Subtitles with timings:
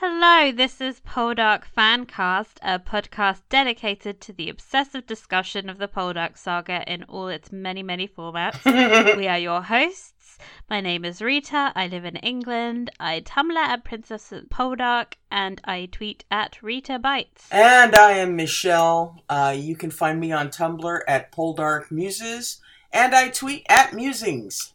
[0.00, 6.36] Hello, this is Poldark Fancast, a podcast dedicated to the obsessive discussion of the Poldark
[6.36, 8.64] saga in all its many, many formats.
[9.16, 10.36] we are your hosts.
[10.68, 11.70] My name is Rita.
[11.76, 12.90] I live in England.
[12.98, 17.46] I Tumblr at Princess Poldark, and I tweet at Rita Bites.
[17.52, 19.22] And I am Michelle.
[19.28, 22.60] Uh, you can find me on Tumblr at Poldark Muses,
[22.92, 24.72] and I tweet at Musings.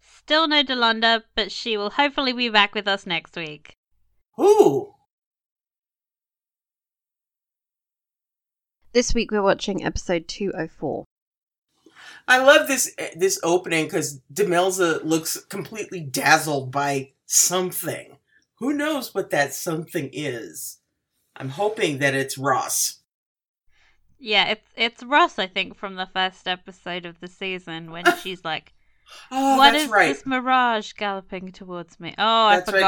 [0.00, 3.77] Still no Delonda, but she will hopefully be back with us next week.
[4.38, 4.94] Who?
[8.92, 11.04] This week we're watching episode 204.
[12.28, 18.18] I love this this opening because Demelza looks completely dazzled by something.
[18.60, 20.78] Who knows what that something is?
[21.36, 23.00] I'm hoping that it's Ross.
[24.20, 28.44] Yeah, it's it's Ross, I think, from the first episode of the season when she's
[28.44, 28.72] like,
[29.32, 30.14] Oh, "What that's is right.
[30.14, 32.80] this mirage galloping towards me?" Oh, That's I right.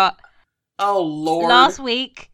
[0.80, 1.50] Oh Lord.
[1.50, 2.30] Last week,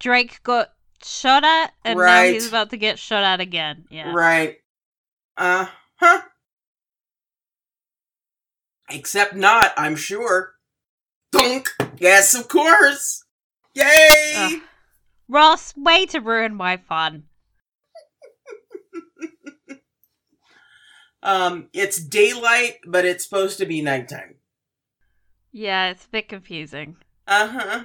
[0.00, 3.84] Drake got shot at, and now he's about to get shot at again.
[3.90, 4.10] Yeah.
[4.12, 4.56] Right.
[5.36, 6.22] Uh huh.
[8.90, 10.54] Except not, I'm sure.
[11.30, 11.68] Dunk!
[11.98, 13.24] Yes, of course!
[13.74, 14.32] Yay!
[14.36, 14.62] Ugh.
[15.28, 17.24] Ross, way to ruin my fun.
[21.24, 24.34] Um, it's daylight, but it's supposed to be nighttime.
[25.52, 26.96] Yeah, it's a bit confusing.
[27.26, 27.84] Uh huh.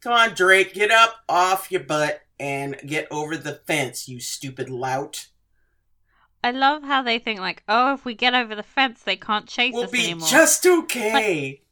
[0.00, 4.70] Come on, Drake, get up off your butt and get over the fence, you stupid
[4.70, 5.28] lout.
[6.42, 9.48] I love how they think like, oh, if we get over the fence, they can't
[9.48, 10.28] chase We'll us be anymore.
[10.28, 11.62] just okay.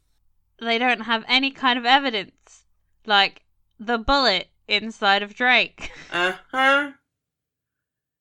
[0.59, 2.63] They don't have any kind of evidence,
[3.05, 3.43] like
[3.79, 5.91] the bullet inside of Drake.
[6.11, 6.91] Uh huh.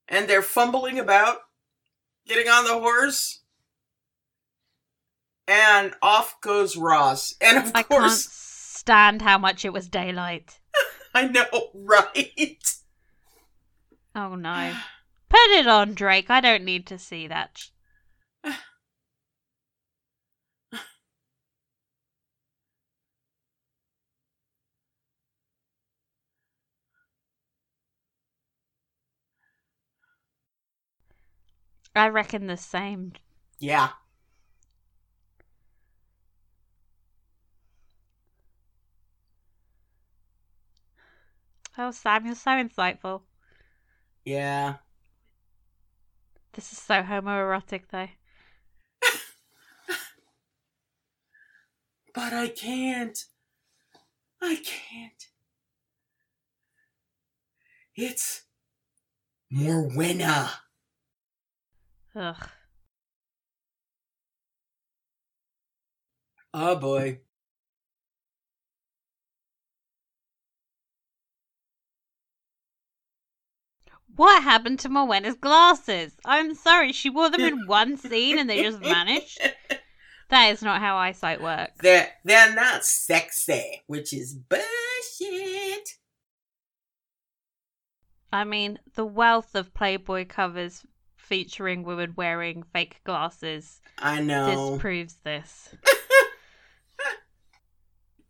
[0.08, 1.38] And they're fumbling about,
[2.26, 3.40] getting on the horse.
[5.48, 7.34] And off goes Ross.
[7.40, 8.28] And of I course,
[8.86, 10.60] stand how much it was daylight.
[11.14, 12.76] I know, right?
[14.14, 14.76] Oh no.
[15.28, 16.30] Put it on, Drake.
[16.30, 17.64] I don't need to see that.
[31.96, 33.14] I reckon the same.
[33.58, 33.88] Yeah.
[41.78, 43.22] Oh, Sam, you're so insightful.
[44.24, 44.76] Yeah.
[46.52, 48.08] This is so homoerotic, though.
[52.14, 53.18] But I can't.
[54.40, 55.26] I can't.
[57.94, 58.44] It's
[59.52, 60.50] Morwenna.
[62.14, 62.48] Ugh.
[66.54, 67.20] Oh boy.
[74.16, 76.12] What happened to Morwenna's glasses?
[76.24, 79.40] I'm sorry, she wore them in one scene and they just vanished.
[80.30, 81.78] That is not how eyesight works.
[81.80, 85.88] They're they're not sexy, which is bullshit.
[88.32, 90.84] I mean, the wealth of Playboy covers
[91.16, 94.72] featuring women wearing fake glasses I know.
[94.72, 95.74] disproves this.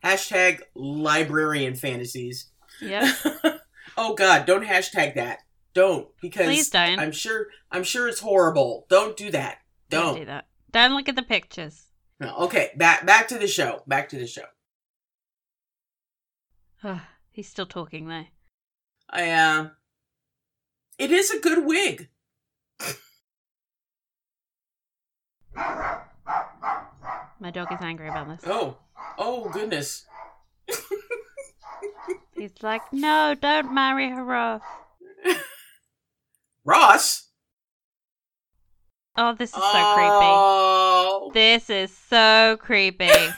[0.04, 2.50] Hashtag librarian fantasies.
[2.80, 3.14] Yep.
[3.96, 5.38] oh god, don't hashtag that.
[5.76, 6.98] Don't because Please don't.
[6.98, 8.86] I'm sure I'm sure it's horrible.
[8.88, 9.58] Don't do that.
[9.90, 10.16] Don't Don't.
[10.20, 10.46] do that.
[10.72, 11.88] Don't look at the pictures.
[12.18, 13.82] No, okay, back back to the show.
[13.86, 14.46] Back to the show.
[17.30, 18.24] He's still talking though.
[19.10, 19.68] I uh
[20.98, 22.08] It is a good wig.
[25.54, 28.40] My dog is angry about this.
[28.46, 28.78] Oh.
[29.18, 30.06] Oh goodness.
[32.34, 34.62] He's like, no, don't marry her off.
[36.66, 37.30] Ross.
[39.16, 41.30] Oh, this is so oh.
[41.30, 41.38] creepy.
[41.38, 43.08] This is so creepy.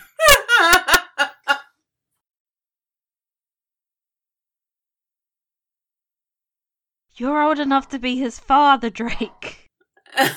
[7.17, 9.69] You're old enough to be his father, Drake.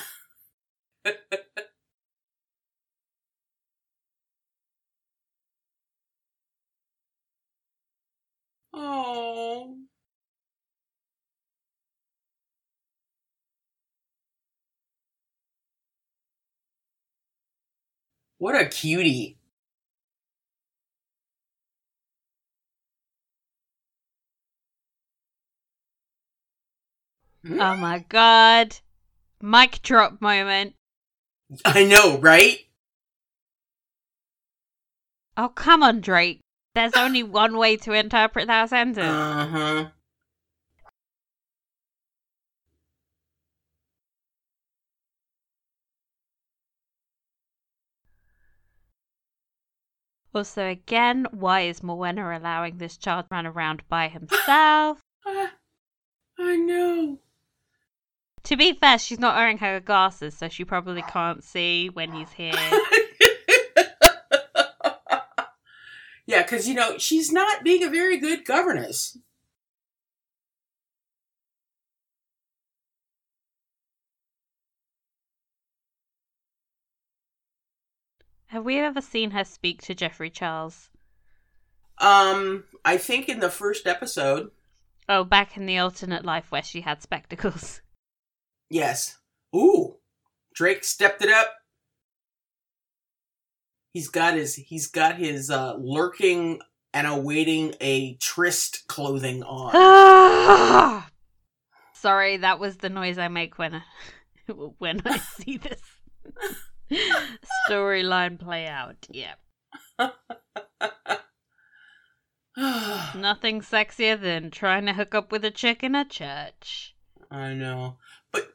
[8.74, 9.76] oh.
[18.42, 19.36] What a cutie.
[27.48, 28.78] Oh my god.
[29.40, 30.74] Mic drop moment.
[31.64, 32.58] I know, right?
[35.36, 36.40] Oh, come on, Drake.
[36.74, 39.06] There's only one way to interpret that sentence.
[39.06, 39.86] Uh huh.
[50.34, 55.00] Also, again, why is Morwenna allowing this child to run around by himself?
[56.38, 57.18] I know.
[58.44, 62.32] to be fair, she's not wearing her glasses, so she probably can't see when he's
[62.32, 62.54] here.
[66.26, 69.18] yeah, because, you know, she's not being a very good governess.
[78.52, 80.90] Have we ever seen her speak to Geoffrey Charles?
[81.96, 84.50] Um, I think in the first episode,
[85.08, 87.80] Oh, back in the alternate life where she had spectacles.
[88.70, 89.16] yes.
[89.56, 89.96] Ooh,
[90.54, 91.50] Drake stepped it up.
[93.94, 96.60] He's got his he's got his uh, lurking
[96.92, 101.04] and awaiting a tryst clothing on.
[101.94, 103.82] Sorry, that was the noise I make when I,
[104.76, 105.80] when I see this
[107.68, 109.06] storyline play out.
[109.10, 109.34] Yeah.
[112.56, 116.94] Nothing sexier than trying to hook up with a chick in a church.
[117.30, 117.96] I know.
[118.30, 118.54] But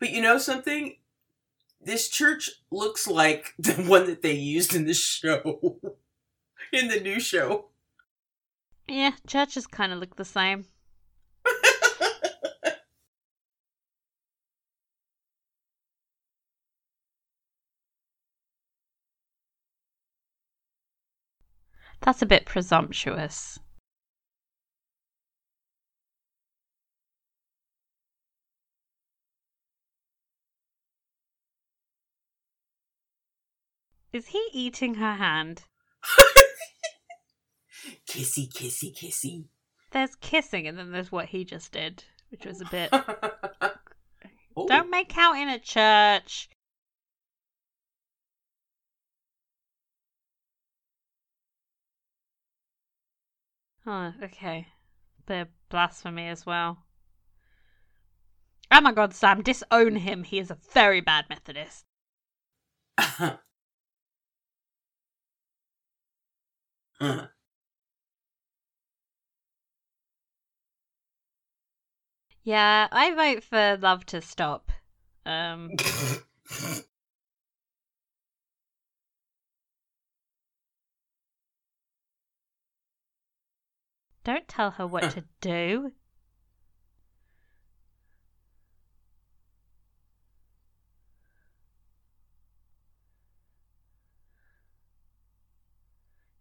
[0.00, 0.96] but you know something?
[1.80, 5.78] This church looks like the one that they used in the show.
[6.72, 7.66] in the new show.
[8.88, 10.66] Yeah, churches kind of look the same.
[22.00, 23.58] That's a bit presumptuous.
[34.12, 35.64] Is he eating her hand?
[38.08, 39.46] kissy kissy kissy.
[39.90, 42.92] There's kissing and then there's what he just did, which was a bit.
[44.56, 46.48] Oh, Don't make out in a church.
[53.86, 54.68] Oh, okay.
[55.26, 56.84] The blasphemy as well.
[58.70, 60.24] Oh my god, Sam, disown him.
[60.24, 61.84] He is a very bad Methodist.
[72.44, 74.70] Yeah, I vote for love to stop.
[75.24, 75.70] Um,
[84.24, 85.92] don't tell her what to do.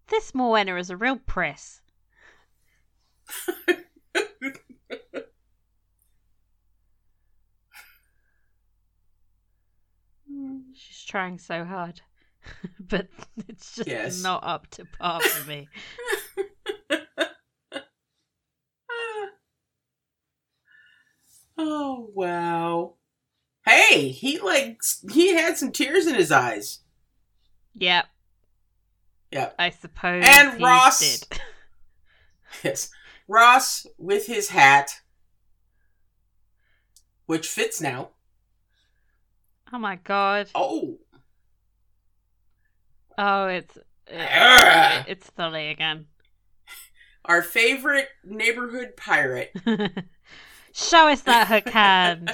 [0.07, 1.81] This Morwenna is a real press.
[10.73, 12.01] She's trying so hard,
[12.79, 13.07] but
[13.47, 14.21] it's just Yes.
[14.21, 15.67] not up to par for me.
[21.57, 22.95] oh wow.
[23.65, 26.79] Hey, he like he had some tears in his eyes.
[27.75, 28.05] Yep,
[29.31, 29.55] Yep.
[29.57, 30.23] I suppose.
[30.27, 30.99] And he Ross.
[30.99, 31.39] did.
[32.63, 32.91] Yes.
[33.27, 34.99] Ross with his hat,
[37.25, 38.09] which fits now.
[39.73, 40.49] Oh my god.
[40.53, 40.99] Oh.
[43.17, 43.75] Oh, it's
[44.07, 46.05] it, it's Tholly again.
[47.25, 49.51] Our favorite neighborhood pirate.
[50.73, 52.31] Show us that hook hand.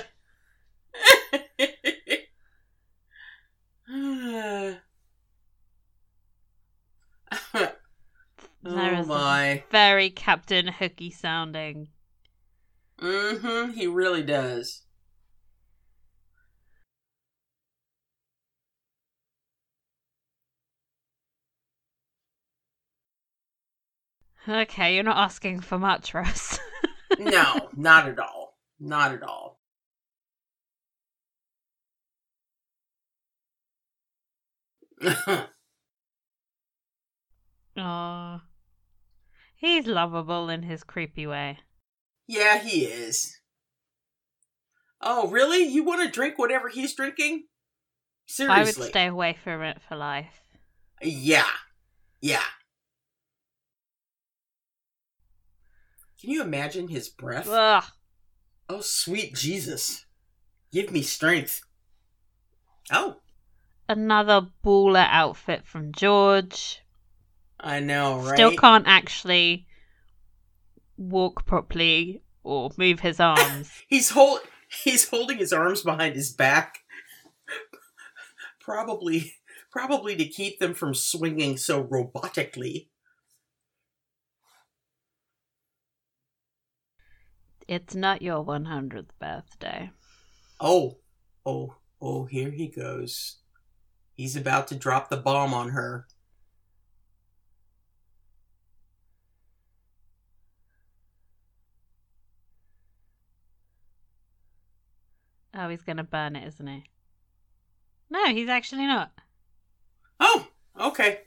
[8.62, 9.64] There oh is my.
[9.72, 11.88] Very Captain Hooky sounding.
[13.00, 13.72] Mm-hmm.
[13.72, 14.84] He really does.
[24.48, 26.60] Okay, you're not asking for much, Ross.
[27.18, 28.58] No, not at all.
[28.80, 29.60] Not at all.
[37.78, 38.42] Oh,
[39.56, 41.60] he's lovable in his creepy way.
[42.28, 43.40] yeah, he is.
[45.02, 45.64] Oh, really?
[45.64, 47.46] You want to drink whatever he's drinking?
[48.26, 48.62] Seriously.
[48.62, 50.42] I would stay away from it for life.
[51.02, 51.48] Yeah.
[52.20, 52.44] Yeah.
[56.20, 57.48] Can you imagine his breath?
[57.48, 57.84] Ugh.
[58.68, 60.06] Oh, sweet Jesus.
[60.72, 61.62] Give me strength.
[62.92, 63.18] Oh.
[63.88, 66.82] Another baller outfit from George.
[67.60, 68.36] I know, right?
[68.36, 69.66] Still can't actually
[70.98, 73.72] walk properly or move his arms.
[73.88, 74.42] he's hold
[74.84, 76.80] he's holding his arms behind his back.
[78.62, 79.34] probably
[79.72, 82.88] probably to keep them from swinging so robotically.
[87.70, 89.92] It's not your 100th birthday.
[90.60, 90.98] Oh,
[91.46, 93.38] oh, oh, here he goes.
[94.16, 96.08] He's about to drop the bomb on her.
[105.54, 106.86] Oh, he's going to burn it, isn't he?
[108.10, 109.12] No, he's actually not.
[110.20, 110.48] Oh,
[110.80, 111.20] okay.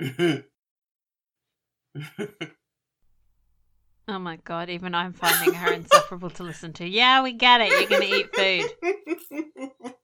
[4.10, 6.84] Oh my god, even I'm finding her insufferable to listen to.
[6.84, 7.70] Yeah, we get it.
[7.70, 9.94] You're going to eat food.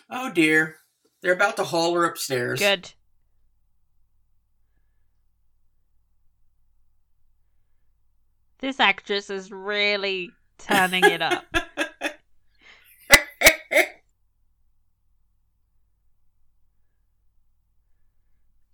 [0.10, 0.76] oh dear.
[1.22, 2.60] They're about to haul her upstairs.
[2.60, 2.92] Good.
[8.58, 11.46] This actress is really turning it up.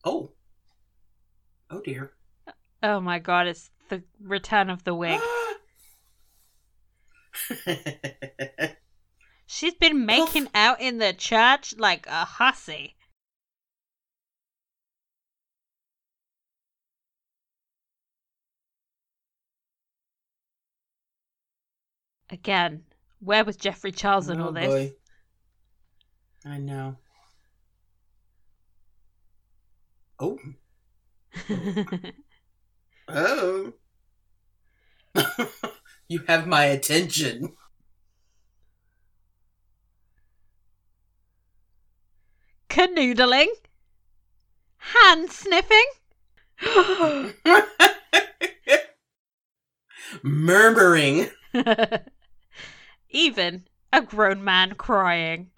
[0.04, 0.32] oh.
[1.70, 2.12] Oh dear.
[2.82, 5.20] Oh my god, it's the return of the wig.
[9.46, 12.94] She's been making out in the church like a hussy.
[22.30, 22.84] Again,
[23.20, 24.66] where was Geoffrey Charles in Oh, all this?
[24.66, 24.92] boy.
[26.44, 26.96] I know.
[30.20, 30.38] Oh.
[33.08, 33.72] Oh.
[36.08, 37.54] you have my attention.
[42.68, 43.48] Canoodling?
[44.76, 45.86] Hand sniffing?
[50.22, 51.30] Murmuring.
[53.10, 55.50] Even a grown man crying.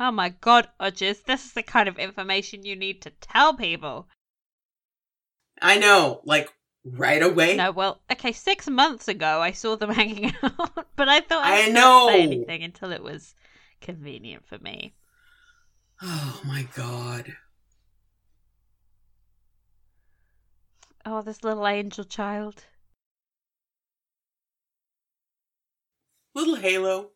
[0.00, 4.08] Oh my god, Udges, this is the kind of information you need to tell people.
[5.60, 6.52] I know, like
[6.84, 7.56] right away.
[7.56, 11.66] No, well, okay, six months ago I saw them hanging out, but I thought I,
[11.66, 12.08] I know.
[12.08, 13.34] say anything until it was
[13.80, 14.94] convenient for me.
[16.02, 17.36] Oh my god.
[21.04, 22.64] Oh, this little angel child.
[26.34, 27.11] Little Halo.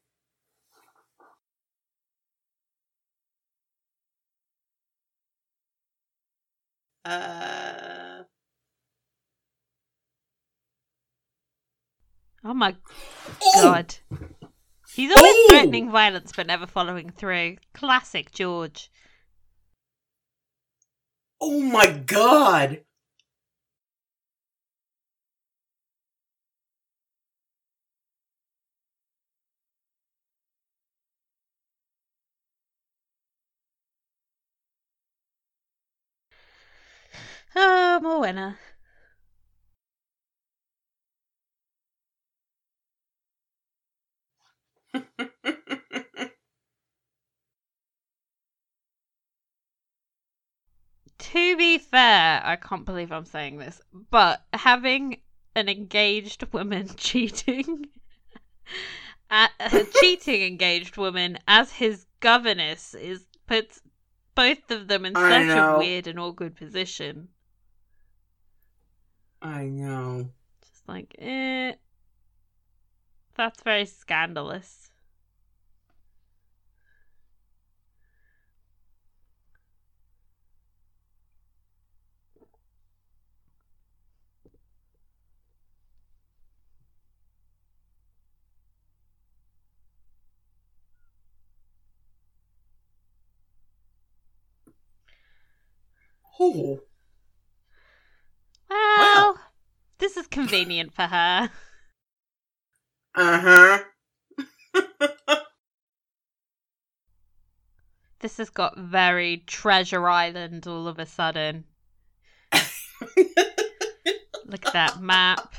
[7.06, 8.24] Uh.
[12.44, 12.74] Oh my
[13.54, 13.94] god.
[14.92, 17.56] He's always threatening violence but never following through.
[17.74, 18.90] Classic George.
[21.40, 22.80] Oh my god.
[37.56, 38.58] Oh, I'm a winner.
[51.18, 55.20] To be fair, I can't believe I'm saying this, but having
[55.54, 57.90] an engaged woman cheating,
[59.30, 63.82] a, a cheating engaged woman as his governess is puts
[64.34, 65.74] both of them in I such know.
[65.74, 67.28] a weird and awkward position.
[69.46, 70.30] I know.
[70.60, 71.74] Just like, eh,
[73.36, 74.90] that's very scandalous.
[96.38, 96.80] Oh.
[98.70, 99.38] Well,
[99.98, 101.50] this is convenient for her.
[103.14, 103.80] Uh
[104.74, 105.38] huh.
[108.20, 111.64] This has got very Treasure Island all of a sudden.
[114.46, 115.54] Look at that map.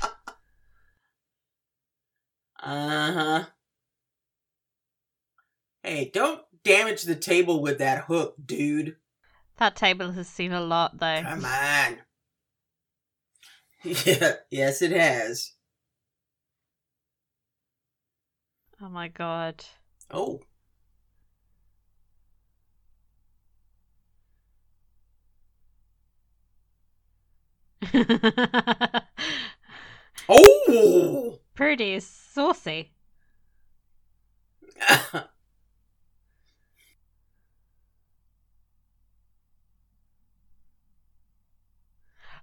[2.60, 3.44] Uh huh.
[5.84, 8.96] Hey, don't damage the table with that hook, dude.
[9.58, 11.22] That table has seen a lot, though.
[11.22, 11.98] Come on.
[13.84, 15.52] Yeah, yes, it has.
[18.82, 19.64] Oh my god.
[20.10, 20.40] Oh.
[30.28, 31.38] Oh!
[31.54, 32.92] Prudie is saucy.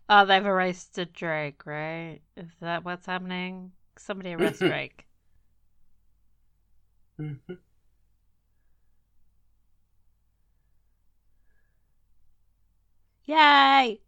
[0.10, 2.22] Oh, they've arrested Drake, right?
[2.36, 3.72] Is that what's happening?
[3.98, 5.06] Somebody arrest Drake.
[7.20, 7.58] Mhm.
[13.26, 14.00] Yay!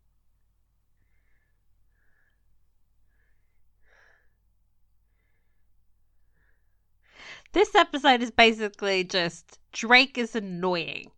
[7.51, 11.11] This episode is basically just Drake is annoying.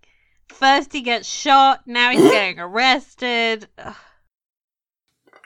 [0.47, 3.67] First he gets shot, now he's getting arrested.
[3.77, 3.95] Ugh.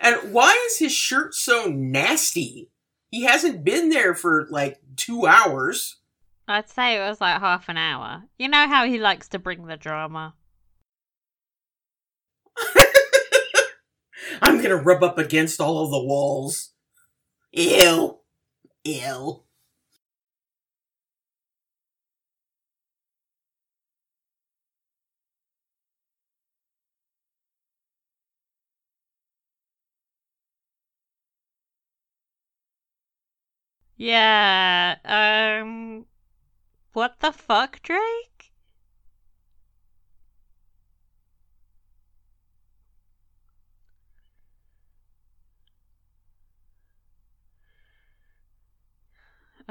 [0.00, 2.70] and why is his shirt so nasty?
[3.10, 5.96] He hasn't been there for like two hours.
[6.48, 8.24] I'd say it was like half an hour.
[8.38, 10.34] You know how he likes to bring the drama.
[14.40, 16.72] I'm gonna rub up against all of the walls.
[17.52, 18.18] Ew.
[18.84, 19.42] Ew.
[33.96, 36.06] Yeah, um.
[36.92, 38.31] What the fuck, Drake?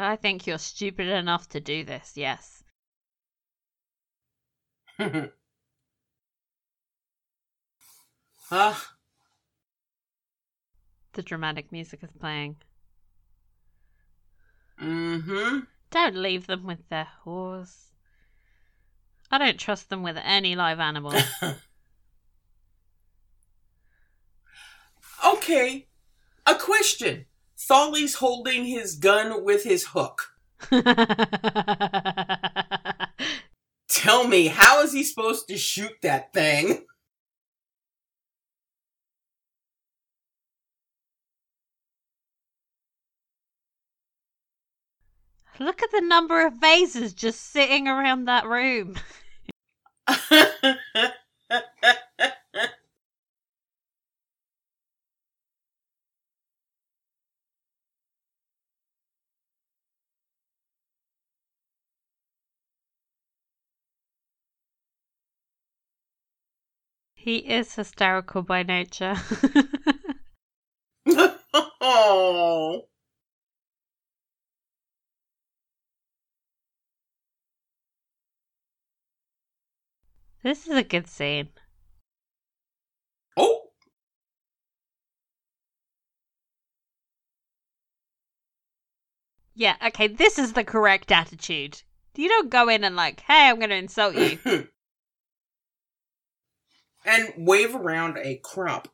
[0.04, 2.64] I think you're stupid enough to do this, yes.
[8.52, 8.96] Ah,
[11.14, 12.58] The dramatic music is playing.
[14.82, 15.60] mm-hmm.
[15.90, 17.92] Don't leave them with their horse.
[19.30, 21.14] I don't trust them with any live animal.
[25.26, 25.88] okay.
[26.46, 27.26] A question.
[27.70, 30.34] Tholly's holding his gun with his hook.
[33.90, 36.86] Tell me, how is he supposed to shoot that thing?
[45.60, 48.96] Look at the number of vases just sitting around that room.
[67.22, 69.16] He is hysterical by nature.
[71.80, 72.88] oh.
[80.44, 81.50] this is a good scene.
[83.38, 83.70] Oh.
[89.54, 91.84] Yeah, okay, this is the correct attitude.
[92.16, 94.68] You don't go in and like, hey, I'm going to insult you.
[97.06, 98.88] and wave around a crop.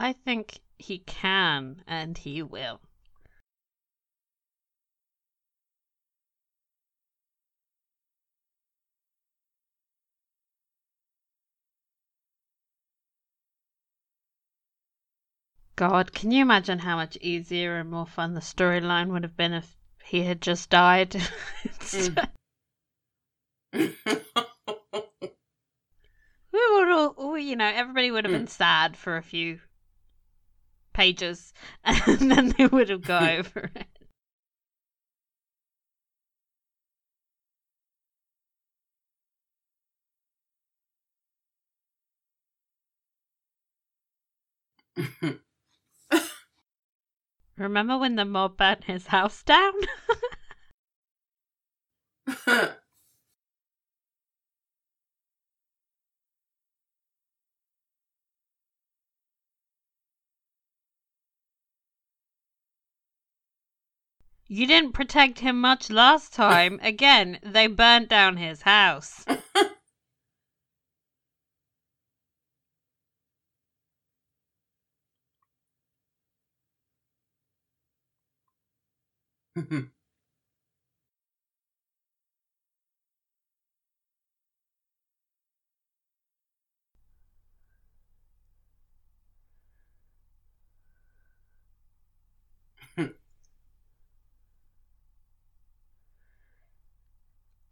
[0.00, 2.80] I think he can and he will.
[15.74, 19.52] God, can you imagine how much easier and more fun the storyline would have been
[19.52, 21.10] if he had just died?
[21.10, 22.28] Mm.
[23.72, 23.90] we
[26.52, 29.58] would all, you know, everybody would have been sad for a few
[30.98, 31.52] pages,
[31.84, 33.86] and then they would have got over it.
[47.56, 49.72] Remember when the mob burnt his house down?
[64.48, 66.80] you didn't protect him much last time.
[66.82, 69.24] Again, they burnt down his house.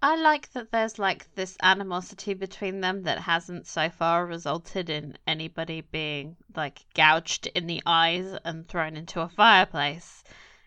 [0.03, 5.17] I like that there's like this animosity between them that hasn't so far resulted in
[5.27, 10.23] anybody being like gouged in the eyes and thrown into a fireplace.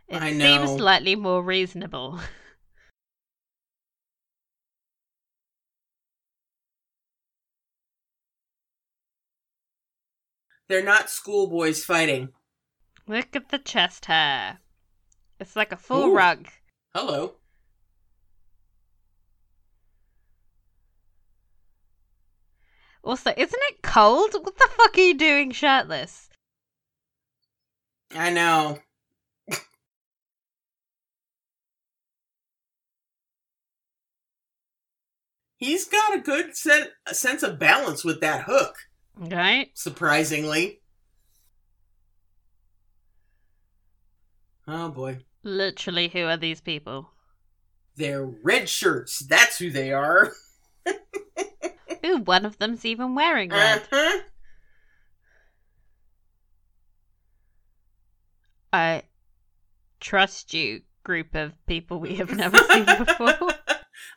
[0.07, 2.19] It I seems slightly more reasonable.
[10.67, 12.29] They're not schoolboys fighting.
[13.07, 14.59] Look at the chest hair.
[15.39, 16.15] It's like a full Ooh.
[16.15, 16.47] rug.
[16.93, 17.38] Hello.
[23.03, 24.33] Also, isn't it cold?
[24.33, 26.29] What the fuck are you doing shirtless?
[28.13, 28.79] I know.
[35.57, 38.75] He's got a good sen- a sense of balance with that hook,
[39.15, 39.71] Right?
[39.73, 40.81] surprisingly.
[44.67, 45.19] Oh boy.
[45.43, 47.11] Literally, who are these people?
[47.95, 49.19] They're red shirts.
[49.19, 50.31] That's who they are.
[52.05, 53.83] Ooh, one of them's even wearing red.
[53.91, 54.19] Uh-huh.
[58.71, 59.03] I
[59.99, 63.35] trust you, group of people we have never seen before.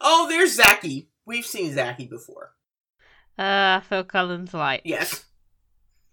[0.01, 1.09] oh, there's Zacky.
[1.25, 2.53] We've seen Zacky before.
[3.39, 4.83] Uh, Phil Collins White.
[4.85, 5.25] Yes.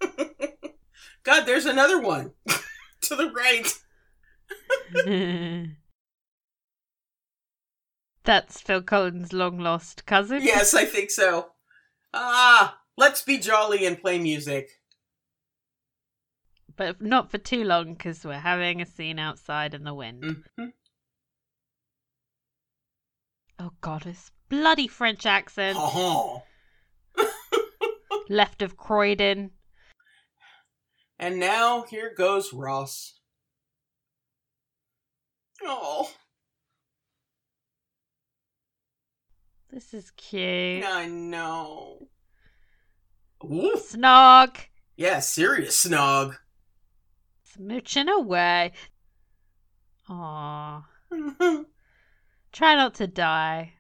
[1.23, 2.31] God, there's another one
[3.01, 3.73] to the right.
[8.23, 10.41] That's Phil Collins' long lost cousin.
[10.43, 11.51] Yes, I think so.
[12.13, 14.69] Ah, let's be jolly and play music.
[16.75, 20.43] But not for too long because we're having a scene outside in the wind.
[20.57, 20.73] Mhm.
[23.59, 25.77] Oh god, this bloody French accent.
[25.79, 26.43] Oh.
[28.29, 29.51] Left of Croydon.
[31.17, 33.19] And now here goes Ross.
[35.61, 36.09] Oh,
[39.71, 40.83] This is cute.
[40.85, 42.07] I know.
[43.43, 44.57] Ooh, Snog.
[44.97, 46.37] yeah, serious snog.
[47.55, 48.73] Smooching away.
[50.09, 50.83] Aww.
[52.51, 53.73] Try not to die.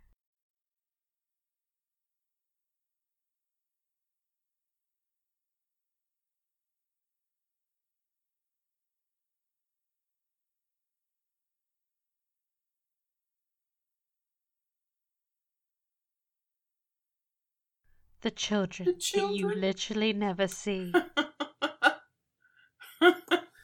[18.21, 20.93] The children, The that you literally never see.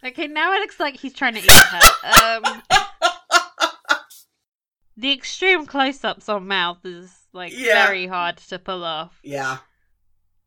[0.06, 2.44] Okay, now it looks like he's trying to eat her.
[2.46, 2.62] Um,
[4.96, 7.88] the extreme close-ups on mouth is like Yeah.
[7.88, 9.20] very hard to pull off.
[9.24, 9.58] yeah.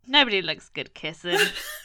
[0.06, 1.38] Nobody looks good kissing.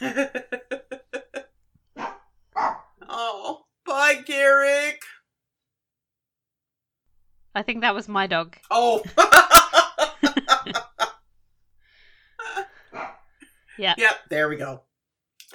[3.08, 5.02] oh, bye, Garrick.
[7.56, 8.56] I think that was my dog.
[8.70, 9.02] Oh.
[13.78, 13.94] Yeah.
[13.96, 14.82] Yep, there we go.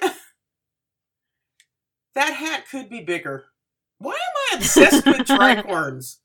[2.14, 3.44] that hat could be bigger.
[3.98, 4.18] Why am
[4.52, 6.16] I obsessed with tricorns?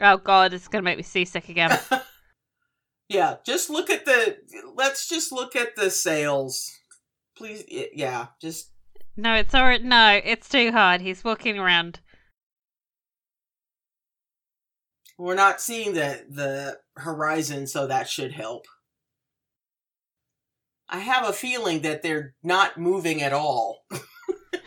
[0.00, 1.78] Oh god, it's gonna make me seasick again.
[3.08, 4.38] yeah, just look at the.
[4.74, 6.70] Let's just look at the sales.
[7.36, 8.70] Please, yeah, just.
[9.16, 9.82] no, it's alright.
[9.82, 11.00] No, it's too hard.
[11.00, 12.00] He's walking around.
[15.16, 18.66] We're not seeing the the horizon, so that should help.
[20.88, 23.84] I have a feeling that they're not moving at all.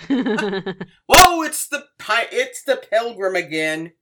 [0.10, 1.42] Whoa!
[1.44, 1.86] It's the
[2.32, 3.94] it's the pilgrim again.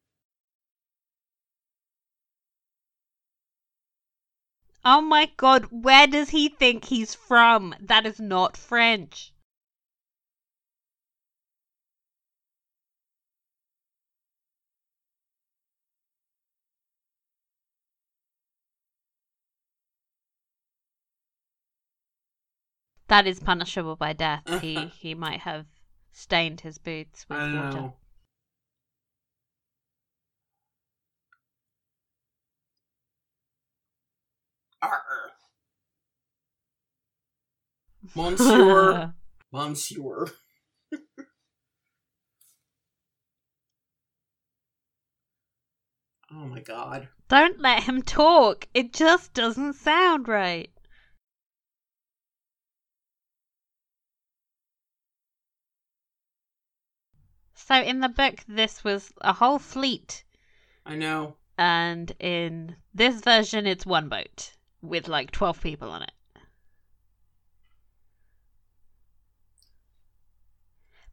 [4.87, 7.73] Oh my god, where does he think he's from?
[7.79, 9.33] That is not French.
[23.07, 24.43] That is punishable by death.
[24.61, 25.65] He he might have
[26.11, 27.51] stained his boots with water.
[27.51, 27.93] know.
[38.13, 39.13] Monsieur.
[39.51, 40.27] Monsieur.
[46.31, 47.07] oh my god.
[47.27, 48.67] Don't let him talk.
[48.73, 50.69] It just doesn't sound right.
[57.55, 60.23] So in the book, this was a whole fleet,
[60.85, 61.37] I know.
[61.57, 64.51] and in this version, it's one boat
[64.83, 66.11] with like twelve people on it.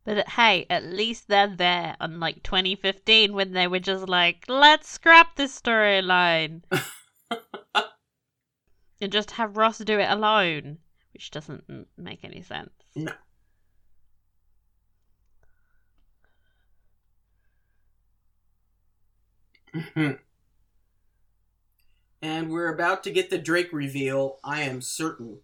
[0.04, 5.36] But hey, at least they're there, unlike 2015 when they were just like, let's scrap
[5.36, 6.62] this storyline.
[9.00, 10.78] and just have Ross do it alone,
[11.12, 12.70] which doesn't make any sense.
[12.96, 13.12] No.
[19.74, 20.18] Mhm.
[22.20, 25.40] and we're about to get the Drake reveal, I am certain.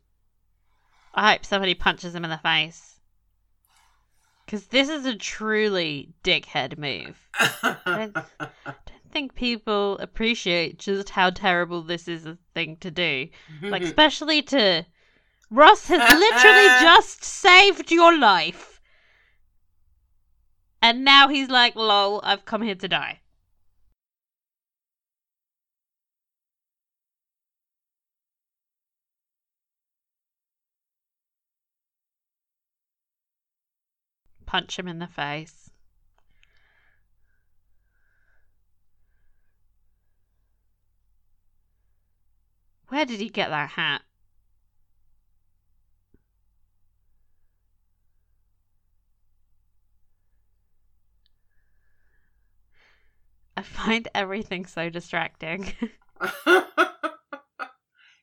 [1.14, 2.97] I hope somebody punches him in the face.
[4.48, 7.28] Because this is a truly dickhead move.
[7.38, 8.54] I don't
[9.12, 13.28] think people appreciate just how terrible this is a thing to do.
[13.60, 14.86] Like, especially to.
[15.50, 18.80] Ross has literally just saved your life.
[20.80, 23.20] And now he's like, lol, I've come here to die.
[34.48, 35.68] Punch him in the face.
[42.88, 44.00] Where did he get that hat?
[53.54, 55.74] I find everything so distracting.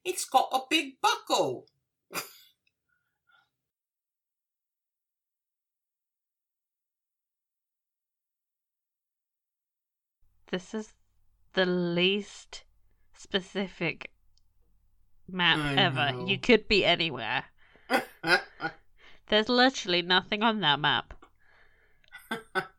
[0.04, 1.68] it's got a big buckle.
[10.56, 10.94] This is
[11.52, 12.64] the least
[13.14, 14.10] specific
[15.30, 16.12] map I ever.
[16.14, 16.28] know.
[16.28, 17.44] You could be anywhere.
[19.28, 21.14] There's literally nothing on that map.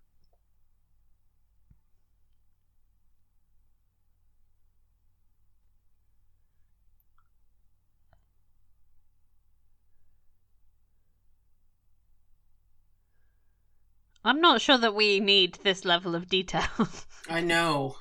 [14.26, 16.66] I'm not sure that we need this level of detail.
[17.30, 17.96] I know.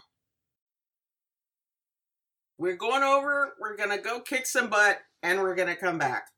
[2.58, 6.30] We're going over, we're gonna go kick some butt, and we're gonna come back.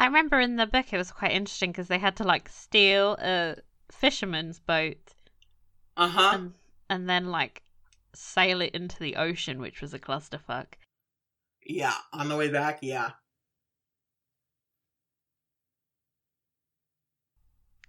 [0.00, 3.16] I remember in the book it was quite interesting because they had to like steal
[3.20, 3.56] a
[3.90, 5.14] fisherman's boat
[5.96, 6.30] Uh huh.
[6.34, 6.54] and
[6.90, 7.62] and then like
[8.14, 10.66] sail it into the ocean, which was a clusterfuck.
[11.64, 13.10] Yeah, on the way back, yeah.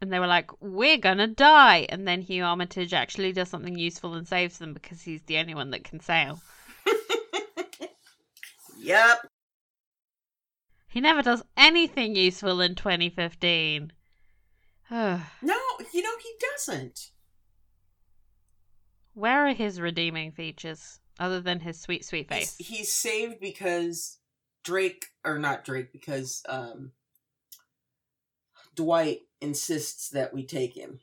[0.02, 4.14] And they were like, "We're gonna die," and then Hugh Armitage actually does something useful
[4.14, 6.42] and saves them because he's the only one that can sail.
[8.82, 9.28] Yep.
[10.88, 13.92] He never does anything useful in 2015.
[14.92, 15.20] No,
[15.94, 17.12] you know, he doesn't.
[19.14, 22.68] Where are his redeeming features other than his sweet, sweet He's, face?
[22.68, 24.18] he's saved because
[24.64, 26.94] Drake, or not Drake, because um,
[28.74, 31.00] Dwight insists that we take him.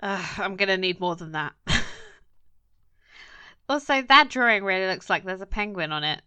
[0.00, 1.54] Ugh, I'm gonna need more than that.
[3.68, 6.22] also, that drawing really looks like there's a penguin on it.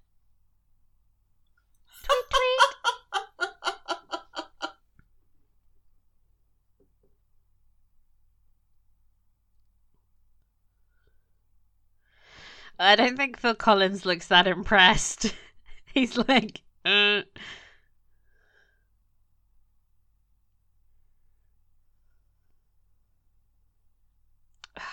[12.79, 15.33] I don't think Phil Collins looks that impressed.
[15.85, 17.21] He's like, uh.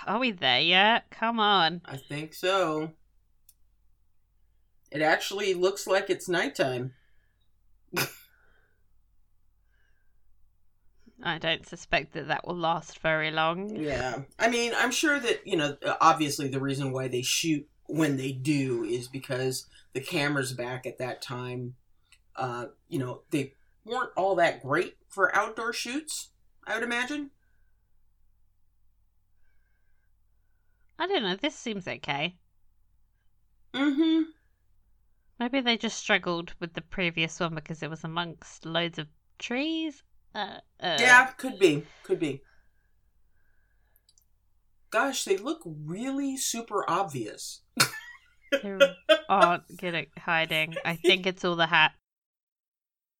[0.06, 1.10] Are we there yet?
[1.10, 1.80] Come on.
[1.84, 2.92] I think so.
[4.90, 6.92] It actually looks like it's nighttime.
[11.22, 13.74] I don't suspect that that will last very long.
[13.74, 14.22] Yeah.
[14.38, 18.32] I mean, I'm sure that, you know, obviously the reason why they shoot when they
[18.32, 21.76] do is because the cameras back at that time,
[22.36, 26.30] uh, you know, they weren't all that great for outdoor shoots,
[26.66, 27.30] I would imagine.
[30.98, 31.36] I don't know.
[31.36, 32.36] This seems okay.
[33.74, 34.22] Mm-hmm.
[35.40, 40.02] Maybe they just struggled with the previous one because it was amongst loads of trees.
[40.34, 41.84] Uh, uh, Yeah, could be.
[42.04, 42.42] Could be.
[44.90, 47.62] Gosh, they look really super obvious.
[48.62, 48.78] They
[49.28, 50.76] aren't good at hiding.
[50.84, 51.92] I think it's all the hat.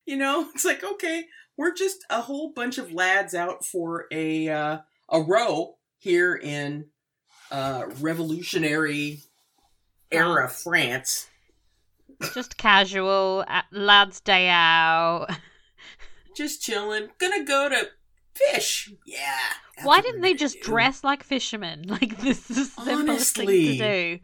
[0.07, 1.25] You know, it's like, okay,
[1.57, 4.77] we're just a whole bunch of lads out for a uh,
[5.09, 6.85] a row here in
[7.51, 9.19] uh, revolutionary
[10.11, 11.27] era France.
[12.33, 15.27] Just casual, lad's day out.
[16.35, 17.09] Just chilling.
[17.17, 17.87] Gonna go to
[18.33, 18.91] fish.
[19.05, 19.39] Yeah.
[19.83, 20.63] Why didn't they just do.
[20.63, 21.85] dress like fishermen?
[21.87, 24.19] Like this is the simplest thing to do.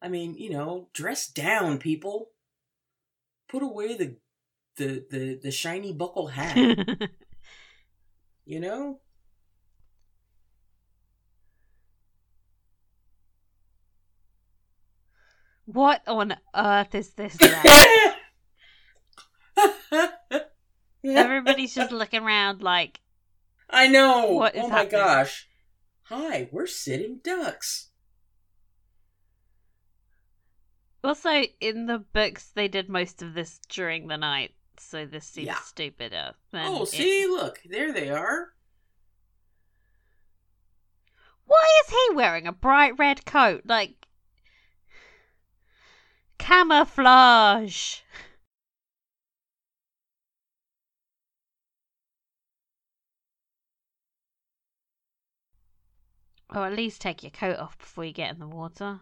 [0.00, 2.30] I mean, you know, dress down, people.
[3.48, 4.16] Put away the
[4.76, 6.56] the the, the shiny buckle hat.
[8.44, 9.00] you know?
[15.66, 17.36] What on earth is this?
[21.04, 23.00] Everybody's just looking around like,
[23.70, 24.32] I know.
[24.32, 24.90] What is oh my happening?
[25.00, 25.48] gosh.
[26.04, 27.88] Hi, we're sitting ducks.
[31.02, 35.48] Also, in the books, they did most of this during the night, so this seems
[35.48, 35.58] Yeah.
[35.60, 36.32] stupider.
[36.50, 38.54] Than Oh, it- see, look, there they are.
[41.46, 43.62] Why is he wearing a bright red coat?
[43.66, 44.03] Like.
[46.44, 48.00] Camouflage!
[56.54, 59.00] Or at least take your coat off before you get in the water.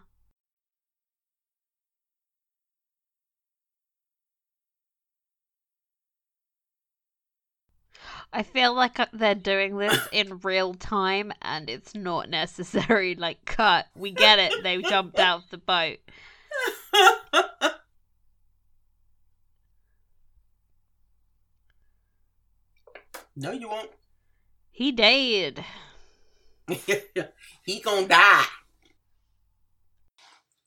[8.31, 13.15] I feel like uh, they're doing this in real time and it's not necessary.
[13.15, 13.87] Like, cut.
[13.95, 14.63] We get it.
[14.63, 15.99] They jumped out of the boat.
[23.35, 23.91] no, you won't.
[24.71, 25.63] He dead.
[26.67, 28.45] he gonna die.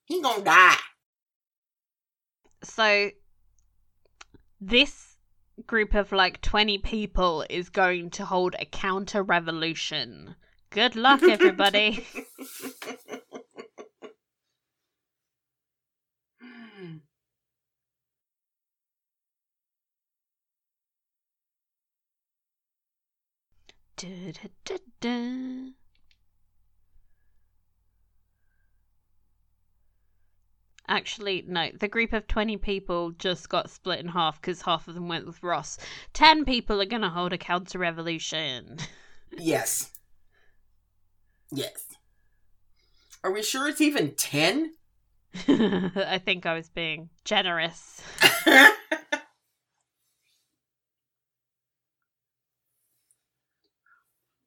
[0.04, 0.76] He gonna die.
[2.62, 3.10] So,
[4.60, 5.16] this
[5.66, 10.34] group of like 20 people is going to hold a counter revolution.
[10.70, 12.06] Good luck, everybody.
[23.96, 25.72] Du-du-du-du.
[30.88, 31.70] Actually, no.
[31.78, 35.26] The group of 20 people just got split in half because half of them went
[35.26, 35.78] with Ross.
[36.12, 38.78] 10 people are going to hold a counter revolution.
[39.38, 39.90] yes.
[41.50, 41.96] Yes.
[43.24, 44.74] Are we sure it's even 10?
[45.48, 48.02] I think I was being generous.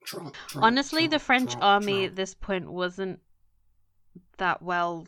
[0.09, 3.19] Trump, Trump, Honestly, the French Trump, army at this point wasn't
[4.37, 5.07] that well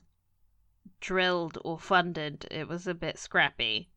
[0.99, 2.45] drilled or funded.
[2.51, 3.89] It was a bit scrappy.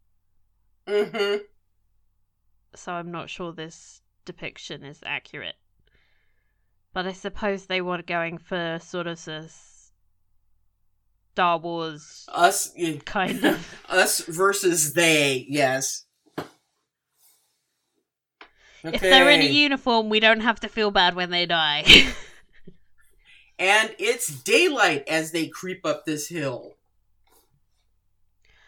[0.87, 1.41] Mhm.
[2.75, 5.57] so I'm not sure this depiction is accurate.
[6.93, 9.49] But I suppose they were going for sort of a
[11.33, 12.73] Star Wars Us,
[13.05, 13.75] kind of.
[13.89, 15.45] us versus they.
[15.49, 16.05] Yes.
[18.85, 21.85] If they're in a uniform, we don't have to feel bad when they die.
[23.59, 26.75] and it's daylight as they creep up this hill.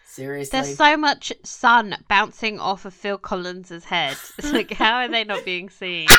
[0.06, 0.58] Seriously.
[0.58, 4.16] There's so much sun bouncing off of Phil Collins's head.
[4.38, 6.08] It's like, how are they not being seen?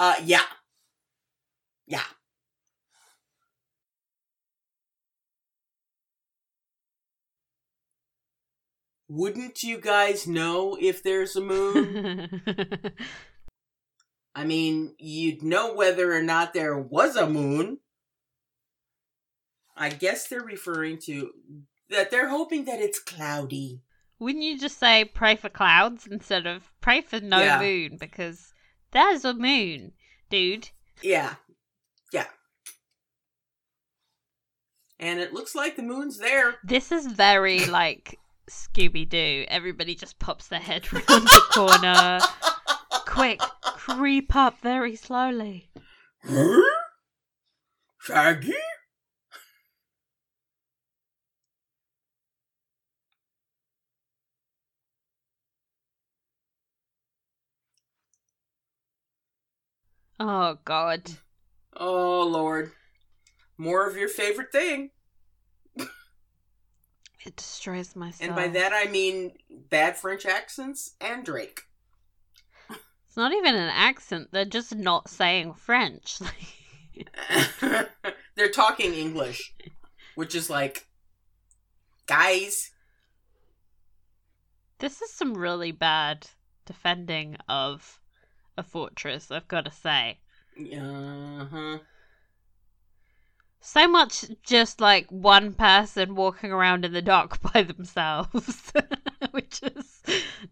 [0.00, 0.42] Uh, yeah.
[1.88, 2.04] Yeah.
[9.08, 12.42] Wouldn't you guys know if there's a moon?
[14.34, 17.78] I mean, you'd know whether or not there was a moon.
[19.76, 21.30] I guess they're referring to
[21.90, 23.80] that they're hoping that it's cloudy.
[24.18, 27.60] Wouldn't you just say pray for clouds instead of pray for no Yeah.
[27.60, 27.96] moon?
[27.98, 28.52] Because
[28.90, 29.92] there's a moon,
[30.28, 30.68] dude.
[31.02, 31.36] Yeah.
[32.12, 32.26] Yeah.
[34.98, 36.56] And it looks like the moon's there.
[36.64, 38.18] This is very like
[38.48, 39.44] Scooby Doo.
[39.48, 42.20] Everybody just pops their head around the corner.
[43.06, 45.70] Quick, creep up very slowly.
[46.24, 46.62] Huh?
[48.00, 48.54] Shaggy?
[60.20, 61.02] Oh God.
[61.76, 62.72] Oh, Lord.
[63.56, 64.90] More of your favorite thing.
[67.24, 68.28] It destroys my soul.
[68.28, 71.62] And by that I mean bad French accents and Drake.
[72.70, 74.28] It's not even an accent.
[74.32, 76.18] They're just not saying French.
[78.34, 79.54] They're talking English,
[80.14, 80.86] which is like,
[82.06, 82.70] guys.
[84.78, 86.28] this is some really bad
[86.66, 88.00] defending of
[88.56, 90.18] a fortress, I've got to say.
[90.58, 91.78] Uh huh.
[93.60, 98.72] So much just like one person walking around in the dock by themselves,
[99.32, 100.02] which is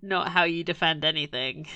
[0.02, 1.66] not how you defend anything.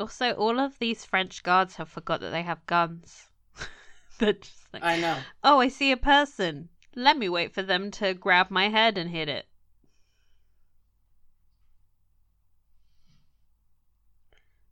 [0.00, 3.28] Also, all of these French guards have forgot that they have guns.
[4.18, 5.18] They're just like, I know.
[5.44, 6.68] oh, I see a person.
[6.96, 9.46] Let me wait for them to grab my head and hit it.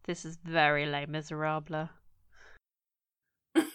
[0.04, 1.88] This is very Les Miserables.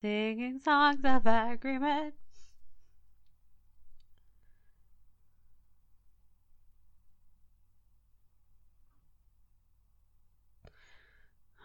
[0.00, 2.14] Singing songs of agreement.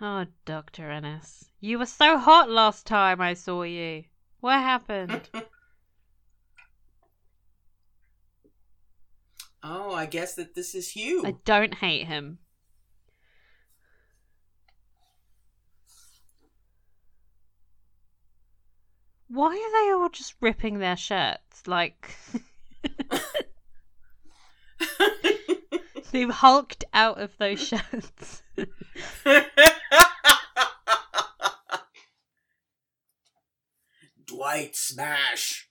[0.03, 0.89] Oh, Dr.
[0.89, 1.45] Enys.
[1.59, 4.05] You were so hot last time I saw you.
[4.39, 5.29] What happened?
[9.63, 11.21] oh, I guess that this is Hugh.
[11.23, 12.39] I don't hate him.
[19.27, 21.67] Why are they all just ripping their shirts?
[21.67, 22.15] Like,
[26.11, 28.41] they've hulked out of those shirts.
[34.41, 35.69] Dwight Smash.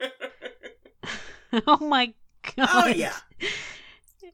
[1.66, 2.14] oh my
[2.56, 2.68] god.
[2.72, 3.16] Oh yeah.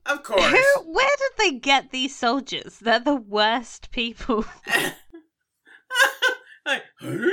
[0.05, 0.45] Of course.
[0.45, 2.79] Who, where did they get these soldiers?
[2.81, 4.45] They're the worst people.
[6.67, 7.31] Like, huh?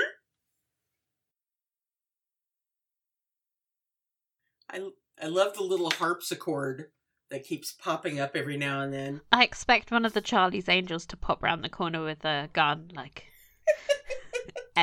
[4.69, 4.89] I
[5.19, 6.91] I love the little harpsichord
[7.31, 9.21] that keeps popping up every now and then.
[9.31, 12.91] I expect one of the Charlie's Angels to pop round the corner with a gun,
[12.95, 13.25] like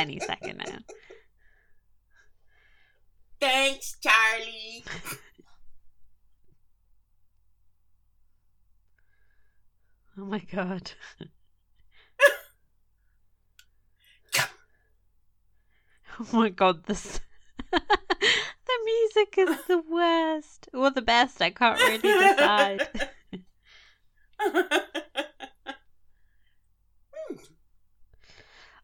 [0.00, 0.78] any second now.
[3.40, 4.84] Thanks, Charlie.
[10.18, 10.92] Oh my god.
[16.18, 17.20] Oh my god, this
[17.72, 17.80] the
[18.84, 20.68] music is the worst.
[20.74, 22.88] Or the best, I can't really decide.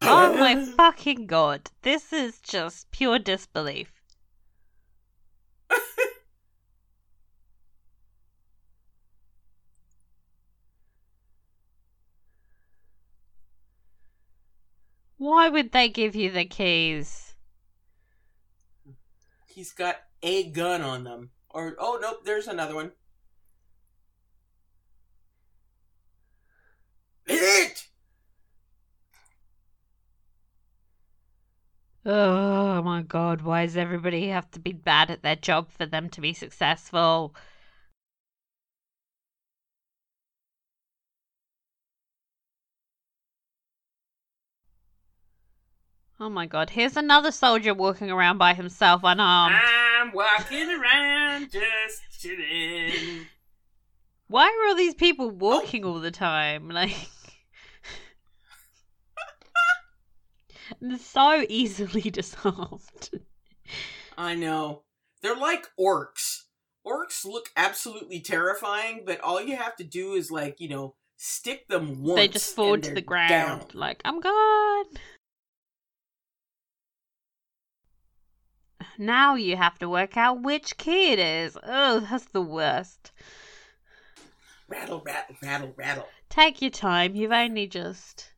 [0.01, 1.69] Oh my fucking god.
[1.81, 3.91] This is just pure disbelief.
[15.17, 17.33] Why would they give you the keys?
[19.47, 21.31] He's got a gun on them.
[21.49, 22.91] Or oh nope, there's another one.
[27.25, 27.87] It.
[32.09, 36.09] Oh my god, why does everybody have to be bad at their job for them
[36.11, 37.35] to be successful?
[46.17, 49.57] Oh my god, here's another soldier walking around by himself unarmed.
[49.61, 53.27] I'm walking around just chilling.
[54.29, 55.29] Why are all these people oh.
[55.29, 56.69] walking all the time?
[56.73, 56.95] Like.
[60.55, 60.56] They're
[60.99, 63.11] so easily dissolved.
[64.17, 64.83] I know.
[65.21, 66.43] They're like orcs.
[66.85, 71.67] Orcs look absolutely terrifying, but all you have to do is like, you know, stick
[71.67, 72.15] them once.
[72.15, 73.29] they just fall to the ground.
[73.29, 73.61] down.
[73.73, 74.85] Like, I'm gone.
[78.97, 81.57] Now you have to work out which key it is.
[81.63, 83.11] Oh, that's the worst.
[84.67, 86.07] rattle, rattle, rattle, rattle.
[86.29, 87.15] Take your time.
[87.15, 88.31] You've only just,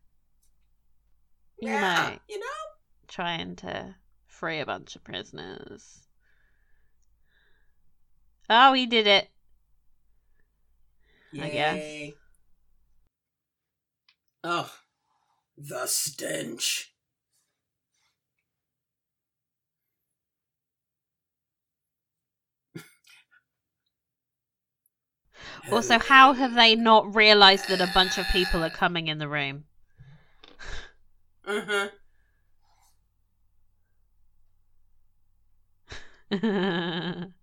[1.62, 2.45] you Yeah, know, you know.
[3.07, 3.95] trying to
[4.28, 6.07] free a bunch of prisoners.
[8.49, 9.30] Oh, he did it.
[11.39, 12.14] I guess.
[14.43, 14.70] Oh,
[15.57, 16.93] the stench.
[25.72, 29.30] Also, how have they not realized that a bunch of people are coming in the
[29.30, 29.68] room?
[31.50, 31.89] Huh.
[36.32, 37.24] Mm-hmm.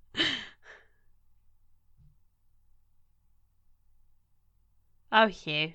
[5.13, 5.73] oh, Hugh.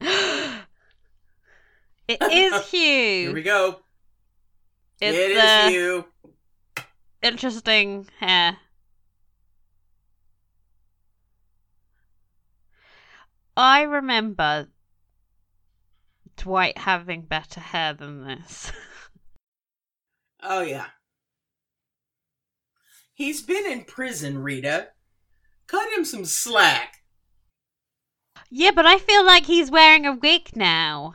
[2.08, 2.80] it is Hugh.
[2.80, 3.78] Here we go.
[5.00, 5.30] It's it
[5.76, 6.04] is
[7.22, 8.56] interesting hair.
[13.62, 14.66] I remember
[16.36, 18.72] Dwight having better hair than this.
[20.42, 20.86] Oh yeah.
[23.14, 24.88] He's been in prison, Rita.
[25.68, 27.04] Cut him some slack.
[28.50, 31.14] yeah, but I feel like he's wearing a wig now.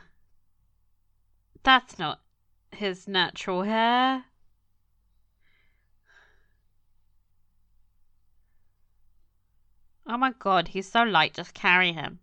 [1.62, 2.22] That's not
[2.72, 4.24] his natural hair.
[10.06, 12.20] Oh my god, he's so light, just carry him.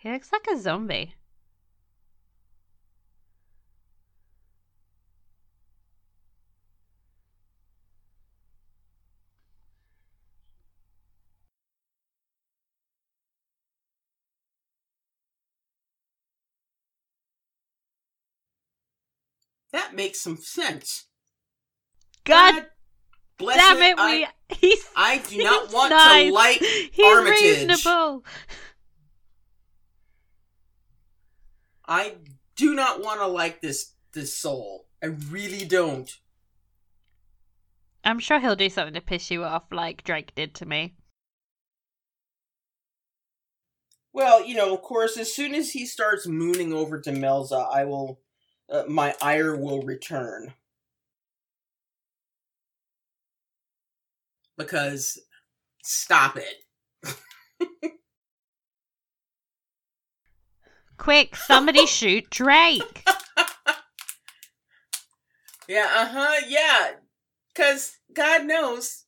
[0.00, 1.12] He looks like a zombie.
[19.72, 21.08] That makes some sense.
[22.24, 22.68] God
[23.36, 23.90] bless damn it.
[23.90, 26.28] it, I, he's I do not want nice.
[26.28, 26.58] to like
[26.90, 27.40] He's Armitage.
[27.68, 28.24] reasonable.
[31.90, 32.14] I
[32.54, 34.86] do not want to like this this soul.
[35.02, 36.08] I really don't.
[38.04, 40.94] I'm sure he'll do something to piss you off like Drake did to me.
[44.12, 48.20] Well, you know, of course, as soon as he starts mooning over Demelza, I will,
[48.70, 50.54] uh, my ire will return.
[54.56, 55.18] Because,
[55.82, 56.64] stop it.
[61.00, 63.04] Quick, somebody shoot Drake.
[65.66, 66.90] Yeah, uh huh, yeah.
[67.54, 69.04] Because, God knows,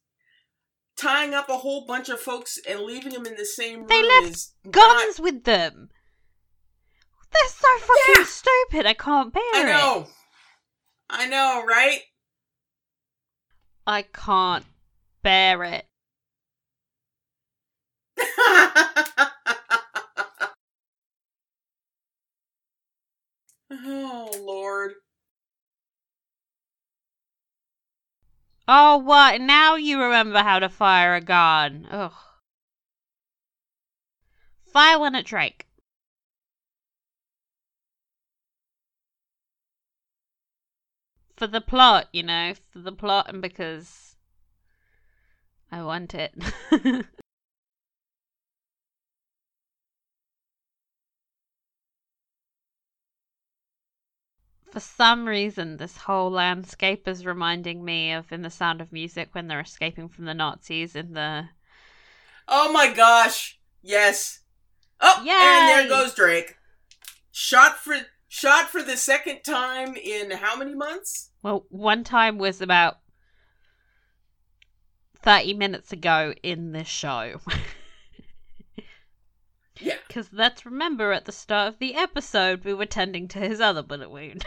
[0.96, 4.00] tying up a whole bunch of folks and leaving them in the same room They
[4.00, 5.88] left is Guns with them.
[7.32, 8.24] They're so fucking Yeah.
[8.26, 8.86] stupid.
[8.86, 9.56] I can't bear it.
[9.56, 9.66] I it.
[9.66, 10.06] know.
[11.10, 12.00] I know, right?
[13.84, 14.64] I can't
[15.24, 15.86] bear it.
[23.84, 24.92] oh, Lord.
[28.68, 29.40] Oh, what?
[29.40, 31.86] Now you remember how to fire a gun.
[31.90, 32.12] Ugh.
[34.72, 35.66] Fire one at Drake.
[41.36, 44.16] For the plot, you know, for the plot and because
[45.70, 46.34] I want it.
[54.72, 59.28] For some reason, this whole landscape is reminding me of in The Sound of Music
[59.32, 61.50] when they're escaping from the Nazis in the.
[62.48, 63.60] Oh my gosh.
[63.82, 64.40] Yes.
[64.98, 66.56] Oh, and there goes Drake.
[67.30, 67.96] Shot for
[68.28, 71.28] shot for the second time in how many months?
[71.42, 72.96] Well, one time was about
[75.20, 77.42] 30 minutes ago in this show.
[79.82, 79.96] Yeah.
[80.06, 83.82] Because let's remember at the start of the episode, we were tending to his other
[83.82, 84.44] bullet wound.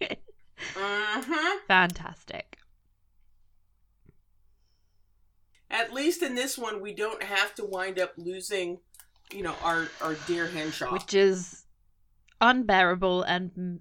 [0.00, 1.58] Uh-huh.
[1.68, 2.58] Fantastic.
[5.70, 8.78] At least in this one we don't have to wind up losing,
[9.32, 10.92] you know, our our dear Henshawe.
[10.92, 11.64] Which is
[12.40, 13.80] unbearable and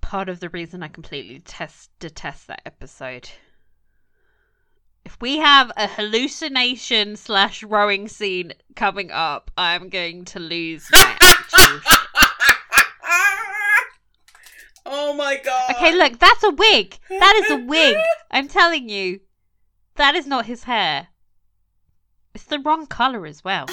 [0.00, 3.28] part of the reason I completely detest, detest that episode.
[5.06, 11.16] If we have a hallucination slash rowing scene coming up, I'm going to lose my
[11.22, 11.80] actual
[14.84, 15.70] oh my god.
[15.76, 16.98] Okay, look, that's a wig.
[17.08, 17.96] That is a wig.
[18.32, 19.20] I'm telling you,
[19.94, 21.06] that is not his hair.
[22.34, 23.66] It's the wrong color as well.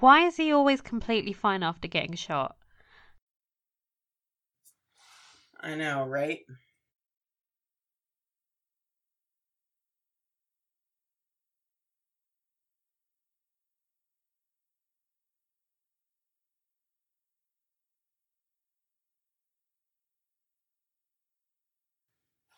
[0.00, 2.56] Why is he always completely fine after getting shot?
[5.60, 6.40] I know, right?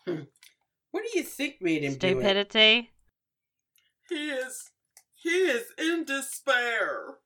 [0.06, 0.22] Hmm.
[0.90, 2.20] What do you think made him do it?
[2.20, 2.90] Stupidity.
[4.08, 4.70] He is
[5.14, 7.18] he is in despair.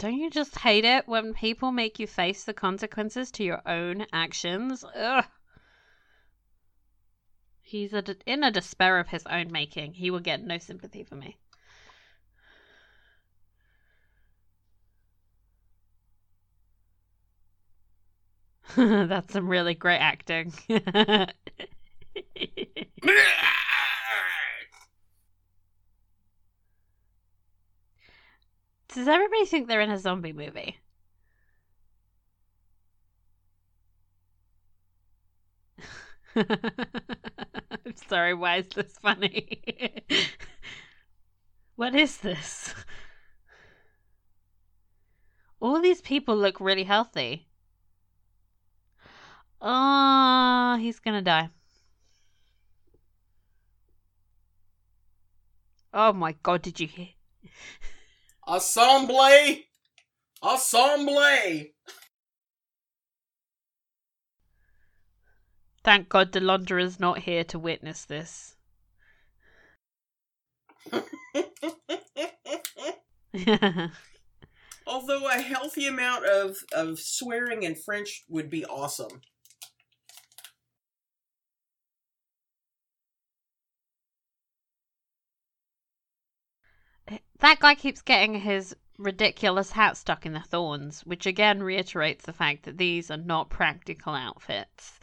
[0.00, 4.06] Don't you just hate it when people make you face the consequences to your own
[4.12, 4.82] actions?
[4.96, 5.26] Ugh.
[7.62, 9.94] He's a, in a despair of his own making.
[9.94, 11.38] He will get no sympathy for me.
[18.76, 20.52] That's some really great acting.
[28.92, 30.78] Does everybody think they're in a zombie movie?
[36.36, 40.04] I'm sorry, why is this funny?
[41.76, 42.74] what is this?
[45.60, 47.46] All these people look really healthy.
[49.62, 51.50] Oh, he's gonna die.
[55.94, 57.08] Oh my god, did you hear?
[58.50, 59.62] Assemble!
[60.42, 61.66] Assemble!
[65.84, 68.56] Thank God Delondra is not here to witness this.
[74.84, 79.20] Although a healthy amount of, of swearing in French would be awesome.
[87.40, 92.32] That guy keeps getting his ridiculous hat stuck in the thorns, which again reiterates the
[92.32, 95.00] fact that these are not practical outfits.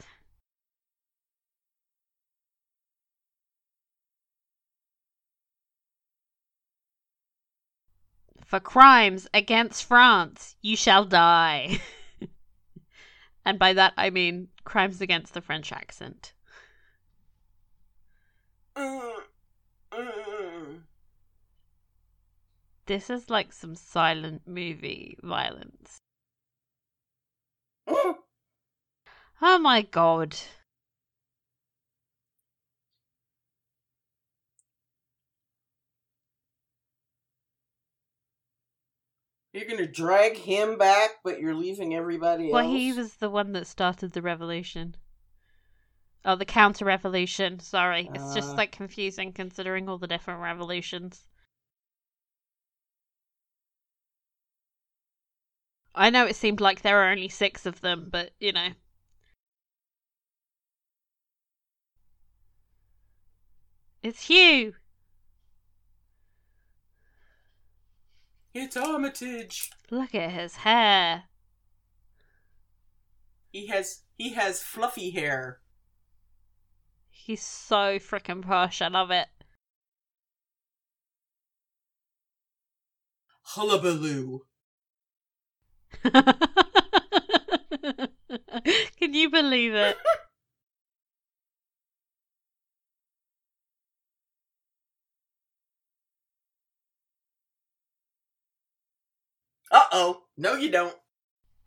[8.46, 11.82] For crimes against France, you shall die.
[13.46, 16.34] and by that I mean crimes against the French accent.
[18.76, 19.16] Mm,
[19.92, 20.27] mm.
[22.88, 26.00] This is like some silent movie violence.
[29.40, 30.36] Oh, my god.
[39.54, 42.72] You're gonna drag him back, but you're leaving everybody Well, else.
[42.72, 44.96] he was the one that started the revolution.
[46.26, 47.60] Oh, the counter revolution.
[47.60, 48.10] Sorry.
[48.14, 48.56] It's just Uh.
[48.58, 51.28] like confusing considering all the different revolutions.
[55.98, 58.70] I know it seemed like there were only six of them, but you know.
[64.04, 64.76] It's Hugh!
[68.54, 69.70] It's Armitage.
[69.92, 71.24] Look at his hair.
[73.52, 75.62] He has he has fluffy hair.
[77.10, 78.82] He's so freaking posh.
[78.82, 79.28] I love it.
[83.42, 84.46] Hullabaloo.
[88.98, 89.98] Can you believe it?
[99.72, 100.24] Uh oh.
[100.38, 100.96] No, you don't.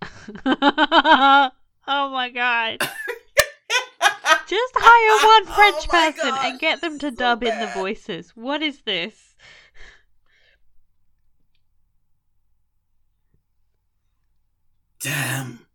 [0.46, 1.50] oh
[1.86, 2.78] my god.
[4.46, 7.68] Just hire one French Oh person gosh, and get them to so dub in the
[7.68, 8.30] voices.
[8.34, 9.36] What is this?
[15.00, 15.66] Damn.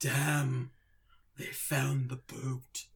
[0.00, 0.70] Damn.
[1.38, 2.86] They found the boot.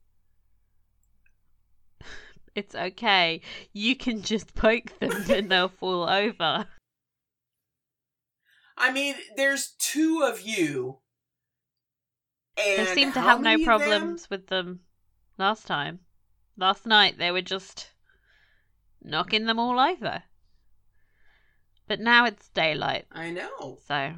[2.54, 3.40] It's okay.
[3.72, 6.66] You can just poke them and they'll fall over.
[8.76, 10.98] I mean, there's two of you.
[12.56, 13.64] And They seem to have no of them?
[13.64, 14.80] problems with them
[15.36, 16.00] last time.
[16.56, 17.90] Last night they were just
[19.02, 20.22] knocking them all over.
[21.88, 23.78] But now it's daylight, I know.
[23.88, 24.14] so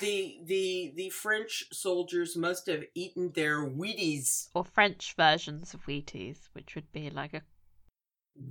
[0.00, 4.48] The the the French soldiers must have eaten their Wheaties.
[4.54, 7.42] or French versions of Wheaties, which would be like a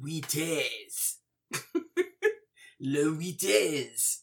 [0.02, 1.18] Wheaties.
[2.80, 4.20] Le Wheaties.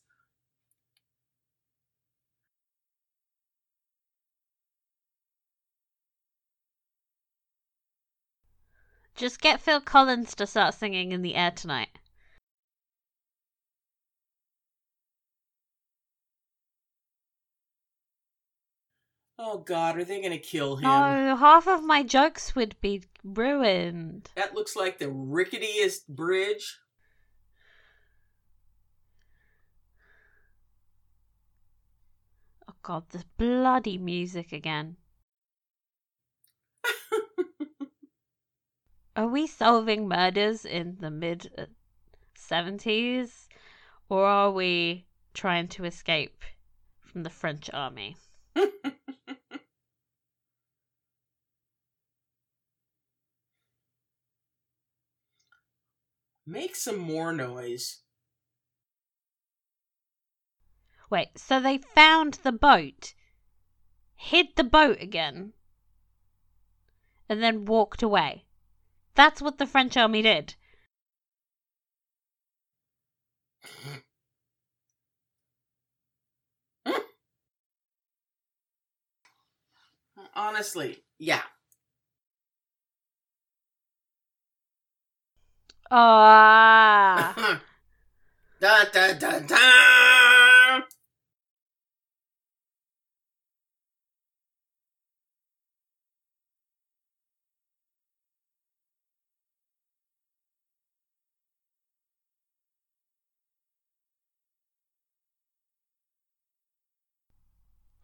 [9.14, 11.99] Just get Phil Collins to start singing in the air tonight.
[19.42, 20.82] Oh God, are they gonna kill him?
[20.82, 24.28] No, half of my jokes would be ruined.
[24.34, 26.78] That looks like the ricketiest bridge.
[32.68, 34.96] Oh God, this bloody music again.
[39.16, 41.64] Are we solving murders in the mid uh,
[42.36, 43.48] 70s?
[44.10, 46.44] Or are we trying to escape
[47.00, 48.16] from the French army?
[56.50, 58.00] Make some more noise.
[61.08, 63.14] Wait, so they found the boat,
[64.16, 65.52] hid the boat again,
[67.28, 68.46] and then walked away.
[69.14, 70.56] That's what the French army did.
[80.34, 81.42] Honestly, yeah.
[85.90, 87.34] Ah.
[88.60, 90.82] da da da da.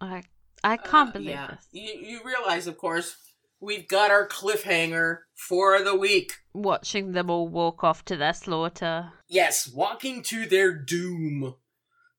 [0.01, 0.25] I
[0.65, 1.47] I can't Uh, believe yeah.
[1.47, 1.67] this.
[1.73, 3.17] You, you realize, of course,
[3.61, 6.33] we've got our cliffhanger for the week.
[6.53, 9.13] Watching them all walk off to their slaughter.
[9.29, 11.55] Yes, walking to their doom.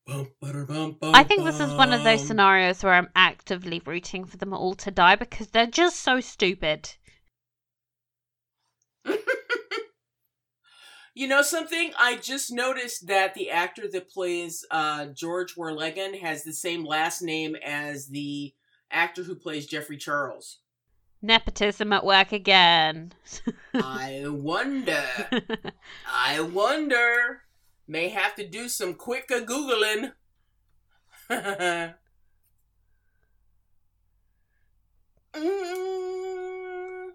[0.06, 4.24] Bum, ba-da-bum, bum, I think this is one of those scenarios where I'm actively rooting
[4.24, 6.94] for them all to die because they're just so stupid.
[11.18, 11.94] You know something?
[11.98, 17.24] I just noticed that the actor that plays uh, George Warlegan has the same last
[17.24, 18.54] name as the
[18.92, 20.60] actor who plays Geoffrey Charles.
[21.22, 23.14] Nepotism at work again.
[23.74, 25.04] I wonder.
[26.08, 27.42] I wonder.
[27.88, 30.12] May have to do some quicker googling.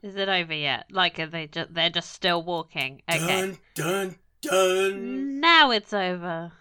[0.03, 0.87] Is it over yet?
[0.91, 3.03] Like, are they just they're just still walking?
[3.09, 3.27] Okay.
[3.27, 5.41] Dun dun dun.
[5.41, 6.53] Now it's over.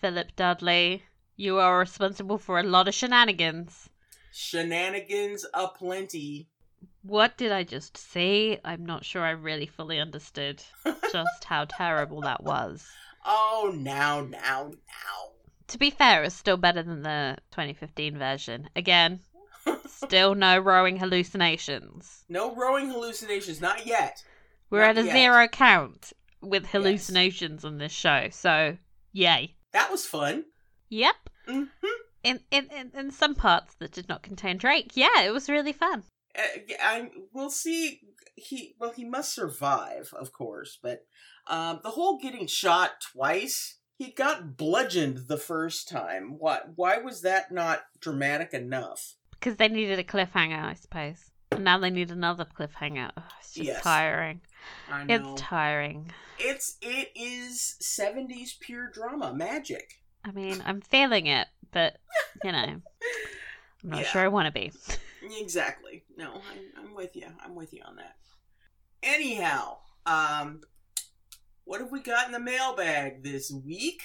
[0.00, 1.04] Philip Dudley,
[1.36, 3.88] you are responsible for a lot of shenanigans.
[4.32, 6.48] Shenanigans aplenty.
[7.06, 8.58] What did I just see?
[8.64, 10.62] I'm not sure I really fully understood
[11.12, 12.86] just how terrible that was.
[13.26, 15.30] Oh, now, now, now.
[15.68, 18.70] To be fair, it's still better than the 2015 version.
[18.74, 19.20] Again,
[19.86, 22.24] still no rowing hallucinations.
[22.30, 24.24] No rowing hallucinations, not yet.
[24.70, 25.12] We're Not at a yet.
[25.12, 28.76] zero count with hallucinations on this show, so
[29.12, 29.54] yay.
[29.72, 30.44] That was fun.
[30.88, 31.14] Yep.
[31.46, 31.64] hmm
[32.22, 35.72] In, in in in some parts that did not contain Drake, yeah, it was really
[35.72, 36.02] fun.
[36.36, 36.42] Uh,
[36.82, 38.00] I we'll see.
[38.36, 40.78] He well, he must survive, of course.
[40.82, 41.06] But
[41.46, 43.78] um, the whole getting shot twice.
[43.96, 46.36] He got bludgeoned the first time.
[46.38, 46.72] What?
[46.74, 49.14] Why was that not dramatic enough?
[49.30, 51.30] Because they needed a cliffhanger, I suppose.
[51.52, 53.12] And now they need another cliffhanger.
[53.16, 53.82] Ugh, it's just Yes.
[53.84, 54.40] tiring.
[54.90, 55.14] I know.
[55.14, 56.10] It's tiring.
[56.40, 60.00] It's it is seventies pure drama magic.
[60.24, 61.98] I mean, I'm feeling it, but
[62.42, 62.82] you know, I'm
[63.84, 64.06] not Yeah.
[64.10, 64.72] sure I want to be.
[65.38, 66.04] Exactly.
[66.16, 67.26] No, I'm, I'm with you.
[67.44, 68.16] I'm with you on that.
[69.02, 70.60] Anyhow, um,
[71.64, 74.02] what have we got in the mailbag this week?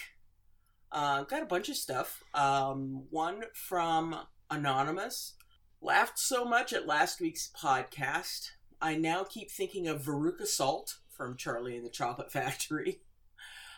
[0.92, 2.24] Uh, got a bunch of stuff.
[2.34, 4.16] Um, one from
[4.50, 5.34] Anonymous.
[5.82, 8.50] Laughed so much at last week's podcast.
[8.82, 13.02] I now keep thinking of Veruca Salt from Charlie and the Chocolate Factory.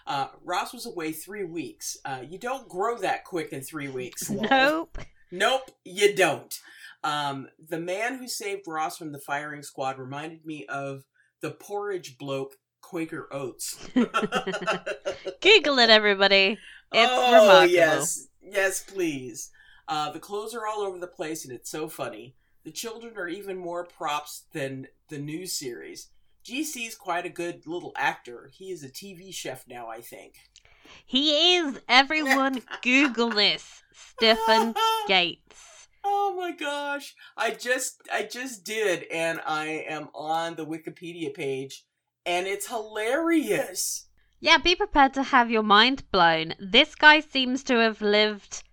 [0.07, 1.97] Uh, Ross was away three weeks.
[2.03, 4.29] Uh, you don't grow that quick in three weeks.
[4.29, 4.47] lol.
[4.49, 4.97] Nope.
[5.31, 6.59] Nope, you don't.
[7.03, 11.03] Um, the man who saved Ross from the firing squad reminded me of
[11.41, 13.87] the porridge bloke Quaker Oats.
[13.93, 16.57] Google it, everybody.
[16.93, 17.73] It's oh, remarkable.
[17.73, 18.27] yes.
[18.41, 19.49] Yes, please.
[19.87, 22.35] Uh, the clothes are all over the place and it's so funny.
[22.63, 26.09] The children are even more props than the new series.
[26.45, 28.49] GC's quite a good little actor.
[28.53, 30.35] He is a TV chef now, I think.
[31.05, 31.79] He is.
[31.87, 33.83] Everyone, Google this.
[33.93, 34.75] Stefan
[35.07, 35.70] Gates.
[36.03, 37.15] Oh my gosh.
[37.37, 41.85] I just I just did and I am on the Wikipedia page
[42.25, 44.07] and it's hilarious.
[44.39, 46.55] Yeah, be prepared to have your mind blown.
[46.59, 48.63] This guy seems to have lived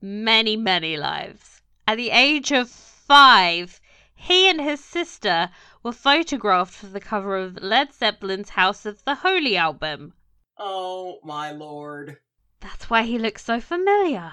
[0.00, 1.62] many, many lives.
[1.88, 3.80] At the age of five,
[4.14, 5.50] he and his sister
[5.82, 10.12] were photographed for the cover of Led Zeppelin's House of the Holy album.
[10.58, 12.18] Oh, my lord.
[12.60, 14.32] That's why he looks so familiar.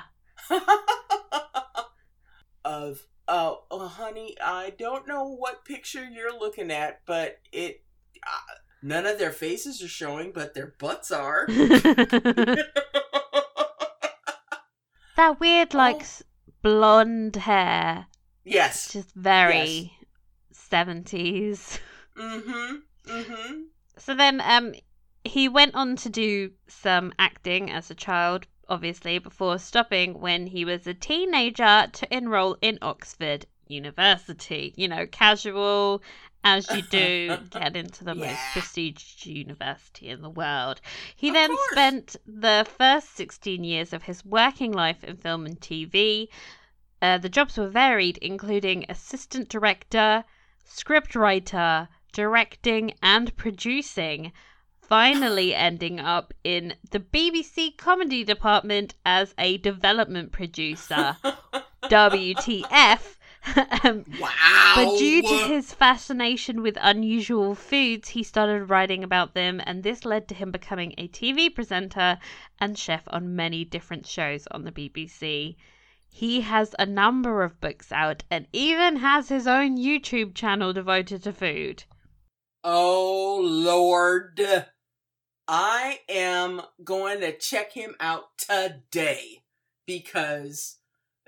[2.64, 7.84] of oh, oh, honey, I don't know what picture you're looking at, but it
[8.26, 11.46] uh, none of their faces are showing, but their butts are.
[11.48, 12.68] that
[15.40, 16.24] weird, like Oh.
[16.62, 18.08] blonde hair,
[18.44, 18.94] yes.
[18.94, 19.94] just very
[20.52, 21.80] seventies.
[22.18, 22.76] Mm-hmm.
[23.08, 23.62] Mm-hmm.
[23.98, 24.74] So then, um,
[25.24, 30.64] he went on to do some acting as a child, obviously, before stopping when he
[30.66, 34.74] was a teenager to enroll in Oxford University.
[34.78, 36.02] You know, casual
[36.44, 40.82] as you do, get into the most prestigious university in the world.
[41.16, 41.70] He Of then course.
[41.72, 46.30] spent the first 16 years of his working life in film and TV.
[47.02, 50.24] Uh, the jobs were varied, including assistant director,
[50.68, 54.32] scriptwriter, directing, and producing.
[54.82, 61.16] Finally, ending up in the BBC comedy department as a development producer.
[61.84, 63.16] WTF.
[63.84, 64.74] Um, Wow.
[64.76, 70.06] but due to his fascination with unusual foods, he started writing about them, and this
[70.06, 72.20] led to him becoming a TV presenter
[72.60, 75.56] and chef on many different shows on the BBC.
[76.08, 81.24] He has a number of books out and even has his own YouTube channel devoted
[81.24, 81.86] to food.
[82.64, 84.40] Oh Lord.
[85.48, 89.44] I am going to check him out today
[89.86, 90.78] because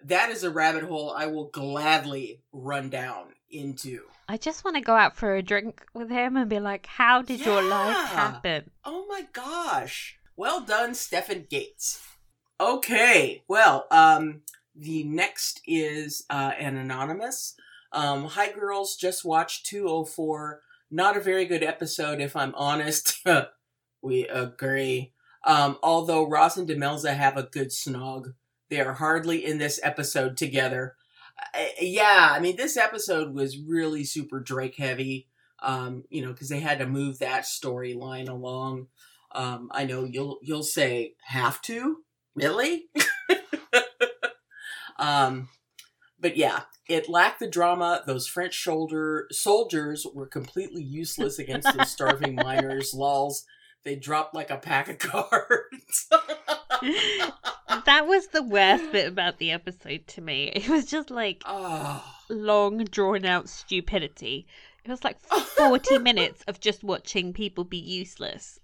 [0.04, 4.02] that is a rabbit hole I will gladly run down into.
[4.30, 7.22] I just want to go out for a drink with him and be like, How
[7.22, 8.72] did your life happen?
[8.86, 10.18] Oh my gosh.
[10.36, 12.02] Well done, Stefan Gates.
[12.60, 14.42] Okay, well, um,
[14.76, 17.56] the next is uh, an anonymous.
[17.92, 20.62] Um, Hi, girls, just watched 204.
[20.94, 23.26] Not a very good episode, if I'm honest.
[24.02, 25.14] we agree.
[25.44, 28.34] Um, although Ross and Demelza have a good snog,
[28.70, 30.96] they are hardly in this episode together.
[31.54, 35.28] Uh, yeah, I mean, this episode was really super Drake heavy
[35.64, 38.88] um, you know, because they had to move that storyline along.
[39.32, 42.04] Um, I know you'll you'll say have to
[42.36, 42.86] really,
[45.00, 45.50] um,
[46.20, 48.04] but yeah, it lacked the drama.
[48.06, 52.94] Those French shoulder soldiers were completely useless against the starving miners.
[52.94, 53.46] Lols,
[53.84, 56.08] they dropped like a pack of cards.
[57.86, 60.52] that was the worst bit about the episode to me.
[60.56, 62.04] It was just like oh.
[62.30, 64.48] long, drawn out stupidity.
[64.84, 68.60] It was like 40 minutes of just watching people be useless.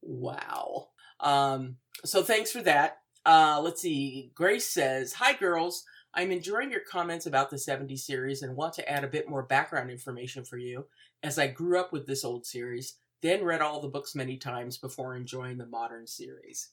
[0.00, 0.88] Wow.
[1.20, 3.01] Um, so thanks for that.
[3.24, 4.32] Uh, let's see.
[4.34, 5.84] Grace says, Hi, girls.
[6.14, 9.42] I'm enjoying your comments about the 70s series and want to add a bit more
[9.42, 10.86] background information for you,
[11.22, 14.76] as I grew up with this old series, then read all the books many times
[14.76, 16.70] before enjoying the modern series.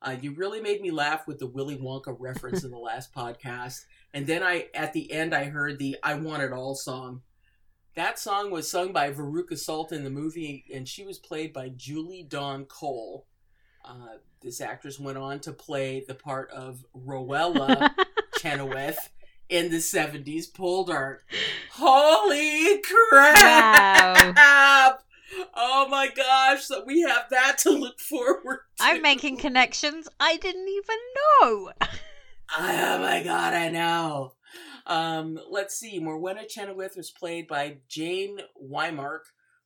[0.00, 3.82] Uh, you really made me laugh with the Willy Wonka reference in the last podcast,
[4.12, 7.22] and then I, at the end, I heard the "I Want It All" song.
[7.94, 11.68] That song was sung by Veruca Salt in the movie, and she was played by
[11.68, 13.26] Julie Dawn Cole.
[13.84, 17.90] Uh, this actress went on to play the part of Rowella
[18.38, 19.10] Chenoweth
[19.48, 21.18] in the 70s Poldark.
[21.72, 24.36] Holy crap!
[25.54, 28.84] Oh my gosh, so we have that to look forward to.
[28.84, 30.96] I'm making connections I didn't even
[31.40, 31.72] know.
[32.58, 34.34] Oh my god, I know.
[34.86, 36.00] Um, let's see.
[36.00, 39.20] Morwenna Chenoweth was played by Jane Wymark,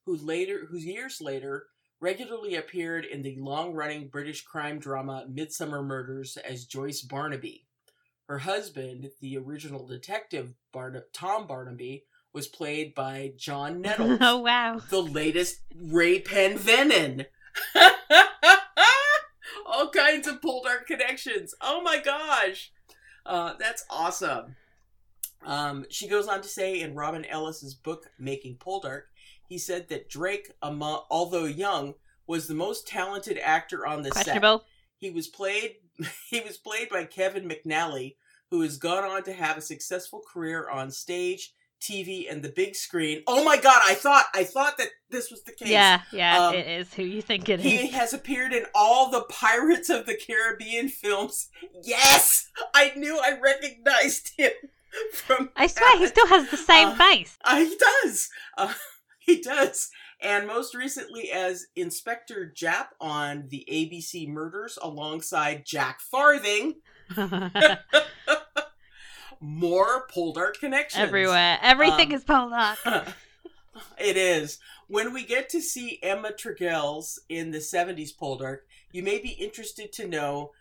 [0.04, 1.66] who later, who years later
[2.00, 7.66] regularly appeared in the long-running British crime drama *Midsomer Murders* as Joyce Barnaby.
[8.28, 14.80] Her husband, the original detective Barna- Tom Barnaby, was played by John Nettles oh, wow.
[14.90, 17.26] the latest Ray Penvenen.
[19.66, 21.54] All kinds of Poldark connections.
[21.60, 22.72] Oh my gosh.
[23.24, 24.56] Uh, that's awesome.
[25.44, 29.02] Um, she goes on to say in Robin Ellis's book, Making Poldark,
[29.48, 31.94] he said that Drake, amo- although young,
[32.26, 34.62] was the most talented actor on the set.
[34.98, 35.76] He was played
[36.30, 38.16] he was played by Kevin McNally,
[38.50, 42.74] who has gone on to have a successful career on stage, TV, and the big
[42.74, 43.22] screen.
[43.26, 45.68] Oh my god, I thought I thought that this was the case.
[45.68, 47.64] Yeah, yeah, Um, it is who you think it is.
[47.66, 51.48] He has appeared in all the Pirates of the Caribbean films.
[51.82, 52.48] Yes!
[52.74, 54.52] I knew I recognized him.
[55.12, 57.36] From I swear he still has the same Uh, face.
[57.44, 58.30] Uh, he does.
[58.56, 58.72] Uh,
[59.36, 59.90] he does.
[60.20, 66.76] And most recently as Inspector Japp on the ABC Murders alongside Jack Farthing.
[69.40, 71.02] More Poldark connections.
[71.02, 71.58] Everywhere.
[71.62, 72.76] Everything Um, is Poldark.
[73.98, 74.58] it is.
[74.88, 78.60] When we get to see Emma Tregirls in the 70s Poldark,
[78.92, 80.52] you may be interested to know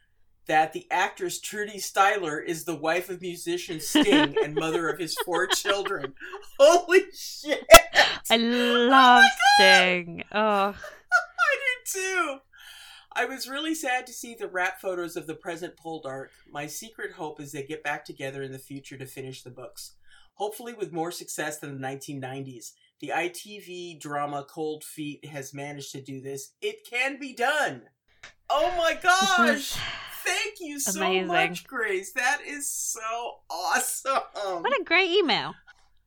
[0.47, 5.15] that the actress Trudie Styler is the wife of musician Sting and mother of his
[5.25, 6.13] four children.
[6.59, 7.65] Holy shit!
[7.93, 9.23] I oh love
[9.55, 10.23] Sting.
[10.31, 12.37] Oh, I did too.
[13.17, 16.27] I was really sad to see the wrap photos of the present Poldark.
[16.51, 19.93] My secret hope is they get back together in the future to finish the books.
[20.33, 22.71] Hopefully, with more success than the 1990s.
[22.99, 26.51] The ITV drama Cold Feet has managed to do this.
[26.61, 27.83] It can be done.
[28.49, 29.77] Oh my gosh!
[30.25, 31.27] Thank you so amazing.
[31.27, 32.11] much, Grace.
[32.13, 34.21] That is so awesome.
[34.33, 35.53] what a great email.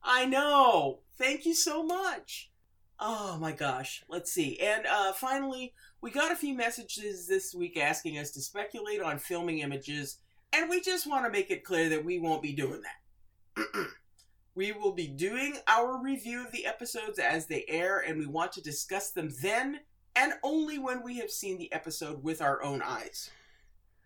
[0.03, 0.99] I know.
[1.17, 2.51] Thank you so much.
[2.99, 4.03] Oh my gosh.
[4.09, 4.59] Let's see.
[4.59, 9.19] And uh, finally, we got a few messages this week asking us to speculate on
[9.19, 10.17] filming images,
[10.53, 13.65] and we just want to make it clear that we won't be doing that.
[14.55, 18.51] we will be doing our review of the episodes as they air, and we want
[18.53, 19.79] to discuss them then
[20.15, 23.29] and only when we have seen the episode with our own eyes.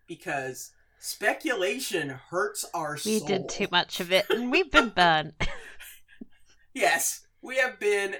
[0.06, 3.12] Because speculation hurts our soul.
[3.12, 3.28] We soul.
[3.28, 5.34] did too much of it and we've been burnt.
[6.76, 8.16] Yes, we have been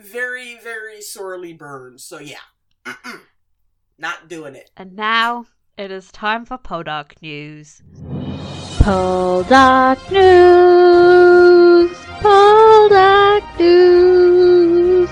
[0.00, 2.00] very, very sorely burned.
[2.00, 2.38] So yeah,
[2.86, 3.20] Mm-mm.
[3.98, 4.70] not doing it.
[4.74, 5.44] And now
[5.76, 7.82] it is time for Poldark News.
[8.78, 11.90] Poldark News!
[12.22, 15.10] Poldark News!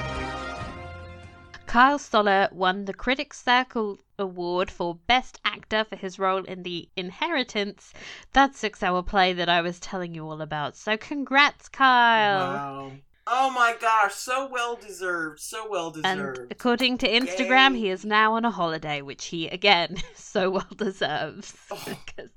[1.66, 6.88] Kyle Soller won the Critics Circle Award for Best Actor for his role in The
[6.96, 7.92] Inheritance,
[8.32, 10.76] that six hour play that I was telling you all about.
[10.76, 12.52] So, congrats, Kyle!
[12.52, 12.92] Wow.
[13.26, 15.38] Oh my gosh, so well deserved.
[15.38, 16.38] So well deserved.
[16.38, 17.78] And according to Instagram, Yay.
[17.78, 21.54] he is now on a holiday, which he, again, so well deserves.
[21.70, 22.28] Oh, two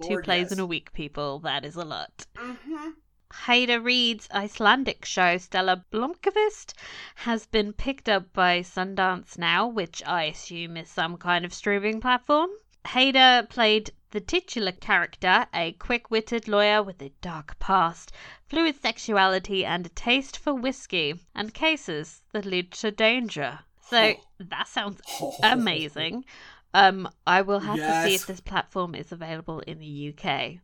[0.00, 0.52] Lord, plays yes.
[0.52, 2.26] in a week, people, that is a lot.
[2.36, 2.90] Mm-hmm.
[3.46, 6.72] Heida Reed's Icelandic show, Stella Blomkvist,
[7.16, 12.00] has been picked up by Sundance Now, which I assume is some kind of streaming
[12.00, 12.50] platform.
[12.84, 18.12] Heida played the titular character, a quick witted lawyer with a dark past,
[18.46, 23.58] fluid sexuality, and a taste for whiskey, and cases that lead to danger.
[23.80, 25.00] So that sounds
[25.42, 26.24] amazing.
[26.72, 30.60] Um, I will have to see if this platform is available in the UK.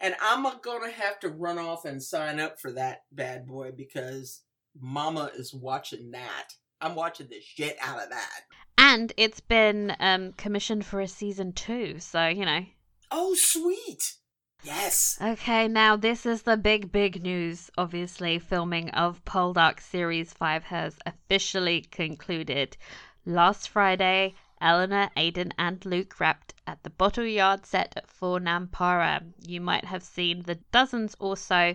[0.00, 4.42] And I'm gonna have to run off and sign up for that bad boy because
[4.78, 6.48] Mama is watching that.
[6.80, 8.40] I'm watching the shit out of that.
[8.78, 12.64] And it's been um, commissioned for a season two, so you know.
[13.10, 14.14] Oh, sweet.
[14.62, 15.18] Yes.
[15.20, 17.70] Okay, now this is the big, big news.
[17.78, 22.76] Obviously, filming of Poldark Series 5 has officially concluded.
[23.24, 29.22] Last Friday, Eleanor, Aidan, and Luke wrapped at the Bottle Yard set at Fort Nampara.
[29.46, 31.74] You might have seen the dozens or so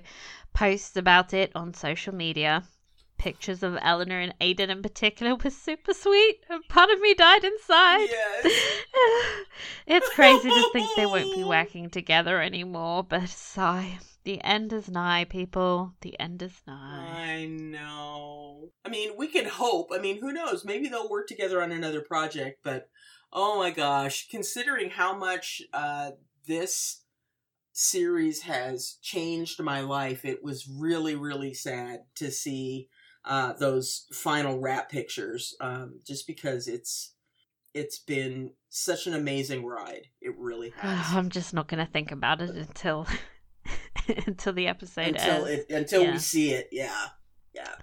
[0.53, 2.63] posts about it on social media.
[3.17, 7.43] Pictures of Eleanor and Aidan in particular were super sweet, and part of me died
[7.43, 8.07] inside.
[8.09, 8.45] Yes.
[9.87, 13.99] it's crazy to think they won't be working together anymore, but sigh.
[14.25, 15.93] The end is nigh, people.
[16.01, 17.35] The end is nigh.
[17.37, 18.71] I know.
[18.83, 19.89] I mean, we can hope.
[19.93, 20.65] I mean, who knows?
[20.65, 22.89] Maybe they'll work together on another project, but
[23.31, 26.11] oh my gosh, considering how much uh,
[26.47, 27.03] this
[27.71, 32.89] series has changed my life, it was really, really sad to see
[33.25, 35.55] uh, those final wrap pictures.
[35.61, 37.13] Um, just because it's
[37.75, 40.07] it's been such an amazing ride.
[40.19, 41.15] It really has.
[41.15, 43.05] I'm just not going to think about it until
[44.27, 45.65] until the episode until ends.
[45.69, 46.11] It, until yeah.
[46.11, 47.07] we see it, yeah,
[47.53, 47.75] yeah.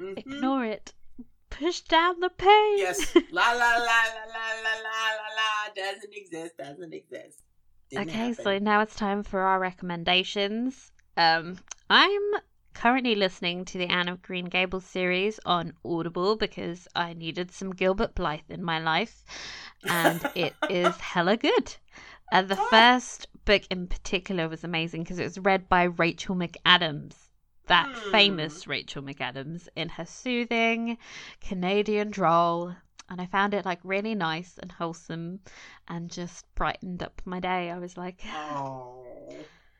[0.00, 0.18] Mm-hmm.
[0.18, 0.92] Ignore it.
[1.50, 2.78] Push down the page.
[2.78, 3.14] Yes.
[3.32, 5.74] La la la la la la la la.
[5.74, 6.56] Doesn't exist.
[6.56, 7.42] Doesn't exist.
[7.90, 8.44] Didn't okay, happen.
[8.44, 10.92] so now it's time for our recommendations.
[11.16, 11.58] Um,
[11.90, 12.22] I'm
[12.72, 17.72] currently listening to the Anne of Green Gables series on Audible because I needed some
[17.72, 19.24] Gilbert Blythe in my life,
[19.84, 21.74] and it is hella good.
[22.32, 27.14] Uh, the first book in particular was amazing because it was read by Rachel McAdams,
[27.66, 28.10] that Hmm.
[28.12, 30.98] famous Rachel McAdams, in her soothing
[31.40, 32.76] Canadian drawl.
[33.08, 35.40] And I found it like really nice and wholesome
[35.88, 37.70] and just brightened up my day.
[37.70, 38.20] I was like,
[38.52, 39.04] Oh,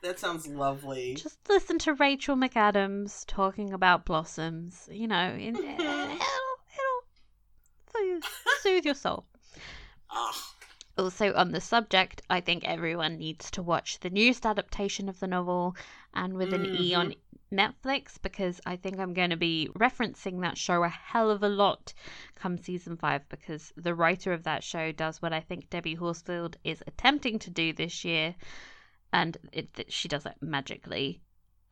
[0.03, 1.15] that sounds lovely.
[1.19, 4.89] just listen to Rachel McAdams talking about blossoms.
[4.91, 7.03] You know, in, it'll, it'll
[7.93, 8.25] soothe,
[8.63, 9.25] soothe your soul.
[10.11, 10.53] Ah,
[11.01, 15.27] Also, on the subject, I think everyone needs to watch the newest adaptation of the
[15.27, 15.75] novel
[16.13, 17.59] Anne with an E on mm-hmm.
[17.59, 21.49] Netflix because I think I'm going to be referencing that show a hell of a
[21.49, 21.95] lot
[22.35, 26.59] come season five because the writer of that show does what I think Debbie Horsfield
[26.65, 28.35] is attempting to do this year,
[29.11, 31.23] and it, she does it magically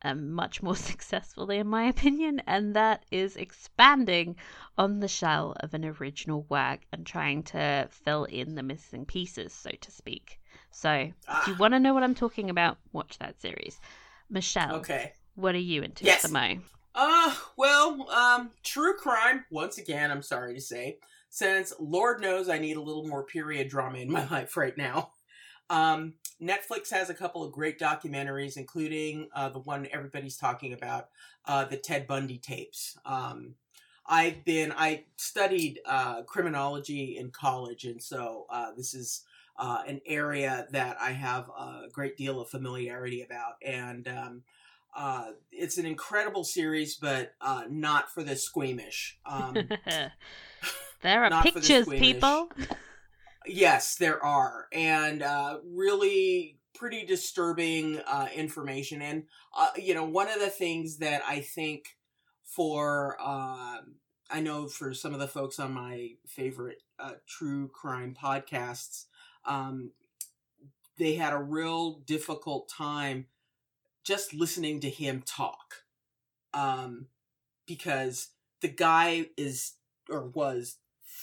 [0.01, 4.35] um, much more successfully, in my opinion, and that is expanding
[4.77, 9.53] on the shell of an original work and trying to fill in the missing pieces,
[9.53, 10.39] so to speak.
[10.71, 11.41] So, ah.
[11.41, 11.57] if you ah.
[11.59, 13.79] want to know what I'm talking about, watch that series.
[14.29, 16.23] Michelle, okay, what are you into yes.
[16.23, 16.61] at the mo?
[16.95, 19.45] Uh, well, um, true crime.
[19.49, 23.69] Once again, I'm sorry to say, since Lord knows I need a little more period
[23.69, 25.11] drama in my life right now.
[25.69, 31.09] Um, Netflix has a couple of great documentaries, including uh, the one everybody's talking about,
[31.45, 32.97] uh, the Ted Bundy tapes.
[33.05, 33.55] Um,
[34.07, 39.23] I've been I studied uh, criminology in college, and so uh, this is
[39.57, 44.43] uh, an area that I have a great deal of familiarity about, and um,
[44.95, 47.35] uh, it's an incredible series, but
[47.69, 49.19] not for the squeamish.
[49.25, 49.53] Um,
[51.01, 52.49] there are pictures, the people.
[53.51, 59.01] Yes, there are, and uh, really pretty disturbing uh, information.
[59.01, 59.23] And
[59.57, 61.97] uh, you know, one of the things that I think
[62.43, 63.79] for uh,
[64.29, 69.05] I know for some of the folks on my favorite uh, true crime podcasts,
[69.45, 69.91] um,
[70.97, 73.27] they had a real difficult time
[74.05, 75.83] just listening to him talk,
[76.53, 77.07] um,
[77.67, 78.29] because
[78.61, 79.73] the guy is
[80.09, 80.77] or was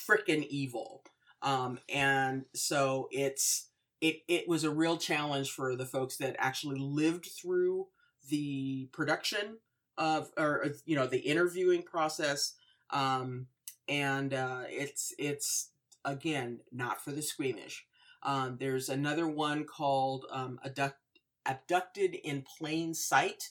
[0.09, 1.05] freaking evil
[1.43, 3.69] um, and so it's
[4.01, 7.87] it it was a real challenge for the folks that actually lived through
[8.29, 9.59] the production
[9.99, 12.55] of or you know the interviewing process.
[12.91, 13.47] Um,
[13.89, 15.71] and uh, it's it's
[16.05, 17.87] again not for the squeamish.
[18.23, 20.99] Um, there's another one called um, Abduct-
[21.47, 23.51] abducted in plain sight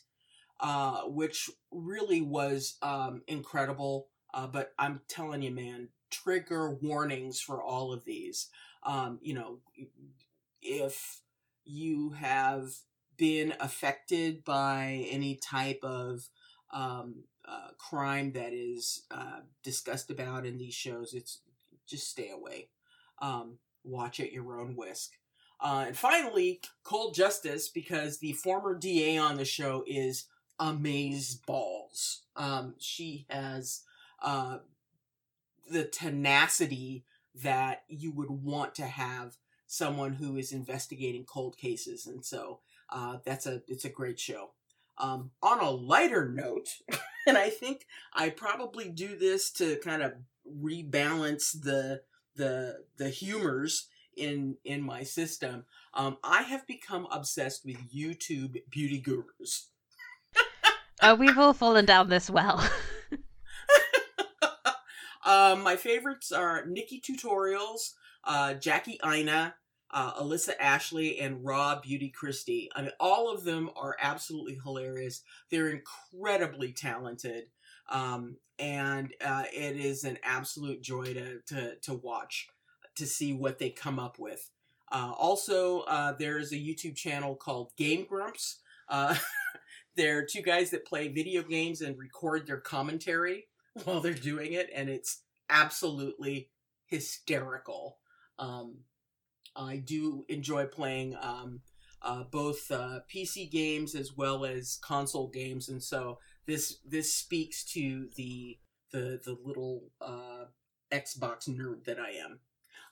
[0.60, 4.08] uh, which really was um, incredible.
[4.34, 8.48] Uh, but i'm telling you man trigger warnings for all of these.
[8.84, 9.60] Um, you know,
[10.62, 11.22] if
[11.64, 12.76] you have
[13.18, 16.28] been affected by any type of
[16.72, 21.42] um, uh, crime that is uh, discussed about in these shows, it's
[21.88, 22.70] just stay away.
[23.22, 25.12] Um, watch at your own risk.
[25.60, 30.26] Uh, and finally, Cold Justice, because the former DA on the show is
[30.60, 32.24] amaze balls.
[32.36, 33.84] Um, she has
[34.22, 34.58] uh,
[35.70, 37.06] the tenacity
[37.44, 39.38] that you would want to have
[39.68, 42.60] someone who is investigating cold cases and so
[42.90, 44.52] uh, that's a it's a great show.
[44.98, 46.70] Um, on a lighter note
[47.28, 50.14] and i think i probably do this to kind of
[50.50, 52.02] rebalance the
[52.38, 59.00] the the humors in in my system um, i have become obsessed with youtube beauty
[59.02, 59.68] gurus.
[61.02, 62.66] Oh we've all fallen down this well
[65.26, 69.56] Um, my favorites are NikkieTutorials, uh, Jackie Aina,
[69.92, 72.68] uh, Alissa Ashley, and Raw Beauty Kristi.
[72.76, 75.24] I mean, all of them are absolutely hilarious.
[75.50, 77.46] They're incredibly talented,
[77.90, 82.48] um, and uh, it is an absolute joy to, to to watch
[82.96, 84.50] to see what they come up with.
[84.92, 88.60] Uh, also, uh, there is a YouTube channel called Game Grumps.
[88.88, 89.16] Uh,
[89.96, 93.48] they're two guys that play video games and record their commentary
[93.84, 96.50] while they're doing it, and it's absolutely
[96.86, 97.98] hysterical.
[98.40, 98.80] Um,
[99.56, 101.62] I do enjoy playing um,
[102.02, 107.64] uh, both uh, PC games as well as console games, and so this this speaks
[107.74, 108.58] to the
[108.92, 110.46] the the little uh,
[110.92, 112.40] Xbox nerd that I am.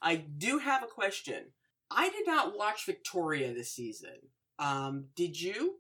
[0.01, 1.51] I do have a question.
[1.89, 4.30] I did not watch Victoria this season.
[4.60, 5.76] Um, did you,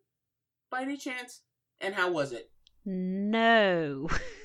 [0.69, 1.41] by any chance?
[1.81, 2.51] And how was it?
[2.85, 4.07] No.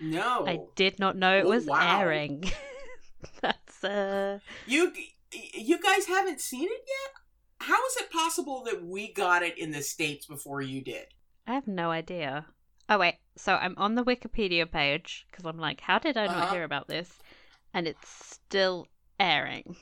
[0.00, 0.46] No.
[0.46, 2.00] I did not know it oh, was wow.
[2.00, 2.44] airing.
[3.40, 4.92] That's uh You
[5.32, 7.68] you guys haven't seen it yet?
[7.68, 11.06] How is it possible that we got it in the states before you did?
[11.46, 12.46] I have no idea.
[12.88, 16.36] Oh wait, so I'm on the Wikipedia page because I'm like, how did I not
[16.36, 16.54] uh-huh.
[16.54, 17.10] hear about this?
[17.72, 18.86] And it's still
[19.18, 19.76] airing.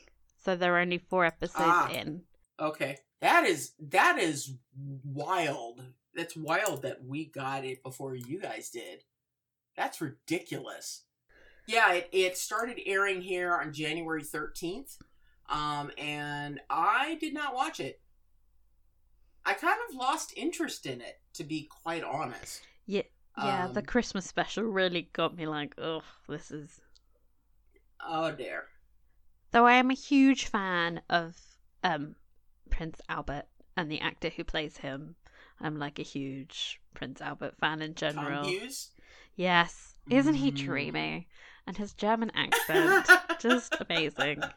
[0.44, 2.22] So there are only four episodes ah, in.
[2.60, 2.98] Okay.
[3.20, 4.54] That is that is
[5.04, 5.82] wild.
[6.14, 9.04] That's wild that we got it before you guys did.
[9.76, 11.04] That's ridiculous.
[11.66, 14.98] Yeah, it, it started airing here on January 13th,
[15.48, 18.00] um, and I did not watch it.
[19.44, 22.62] I kind of lost interest in it, to be quite honest.
[22.86, 23.02] Yeah,
[23.38, 23.66] yeah.
[23.66, 26.80] Um, the Christmas special really got me like, oh, this is.
[28.04, 28.64] Oh dear.
[29.52, 31.36] Though I am a huge fan of
[31.84, 32.16] um,
[32.70, 33.46] Prince Albert
[33.76, 35.16] and the actor who plays him.
[35.60, 38.42] I'm like a huge Prince Albert fan in general.
[38.42, 38.90] Tom Hughes.
[39.36, 39.94] Yes.
[40.10, 40.56] Isn't he Mm.
[40.56, 41.28] dreamy?
[41.66, 43.06] And his German accent,
[43.40, 44.42] just amazing.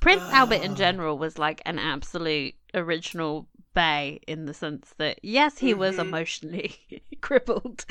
[0.00, 0.76] Prince Albert in Ah.
[0.76, 6.00] general was like an absolute original bay in the sense that, yes, he was Mhm.
[6.00, 7.84] emotionally crippled,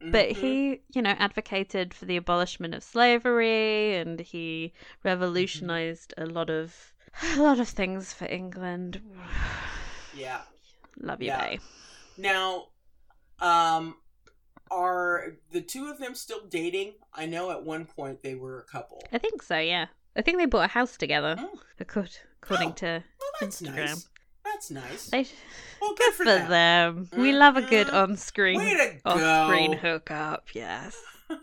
[0.00, 4.72] but he, you know, advocated for the abolishment of slavery and he
[5.02, 6.92] revolutionized a lot of
[7.34, 9.00] a lot of things for England.
[10.14, 10.42] Yeah.
[11.00, 11.38] Love you, Yeah.
[11.40, 11.58] Bay.
[12.18, 12.68] Now,
[13.42, 13.96] um,
[14.70, 16.94] are the two of them still dating?
[17.12, 19.02] I know at one point they were a couple.
[19.12, 19.86] I think so, yeah.
[20.16, 21.58] I think they bought a house together, Oh.
[21.78, 22.72] according Oh.
[22.72, 22.86] to
[23.20, 23.74] Well, that's Instagram.
[23.76, 24.08] nice.
[24.44, 25.06] That's nice.
[25.06, 25.26] They
[25.80, 26.48] well, good for them.
[26.50, 27.08] them.
[27.16, 28.60] We love a good on-screen
[29.04, 30.48] off-screen hookup.
[30.54, 30.96] Yes.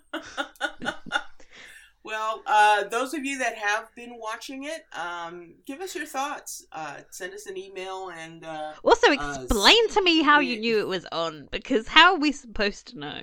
[2.09, 6.65] well, uh, those of you that have been watching it, um, give us your thoughts.
[6.71, 10.59] Uh, send us an email and uh, Also, Uh, explain to me how you we-
[10.61, 13.21] knew it was on because how are we supposed to know?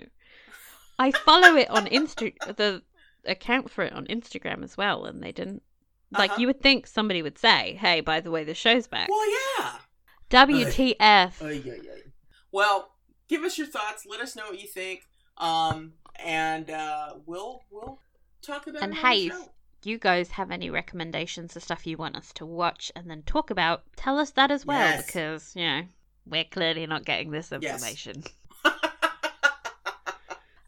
[0.99, 2.83] I follow it on Insta, the
[3.27, 5.63] account for it on Instagram as well, and they didn't.
[6.13, 6.41] Like Uh-huh.
[6.41, 9.79] you would think somebody would say, "Hey, by the way, the show's back." well, yeah.
[10.31, 11.43] WTF?
[11.43, 12.03] Ay, ay, ay.
[12.53, 12.93] Well,
[13.29, 14.07] give us your thoughts.
[14.07, 15.03] Let us know what you think.
[15.37, 15.95] Um,
[16.25, 18.01] and uh, we'll we'll
[18.47, 19.51] talk about And it on the hey, show.
[19.85, 23.51] you guys have any recommendations for stuff you want us to watch and then talk
[23.51, 25.07] about, tell us that as well Yes.
[25.07, 25.83] because, you know,
[26.27, 27.63] we're clearly not getting this Yes.
[27.63, 28.23] information.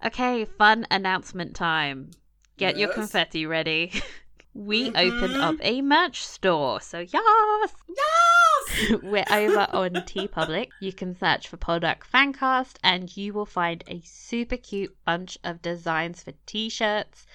[0.05, 2.13] Okay, fun announcement time.
[2.57, 4.01] Get your confetti ready.
[4.55, 4.97] we Mhm.
[4.97, 6.81] opened up a merch store.
[6.81, 7.75] So, yes!
[7.89, 9.01] yes.
[9.03, 10.69] We're over on TeePublic.
[10.81, 15.61] You can search for Poldark Fancast and you will find a super cute bunch of
[15.63, 17.27] designs for t shirts,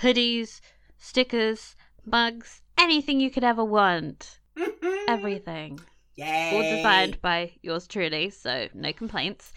[0.00, 0.60] hoodies,
[0.98, 4.38] stickers, mugs, anything you could ever want.
[4.56, 5.10] Mm-hmm.
[5.10, 5.80] Everything.
[6.16, 6.50] Yay.
[6.54, 9.52] All designed by yours truly, so no complaints.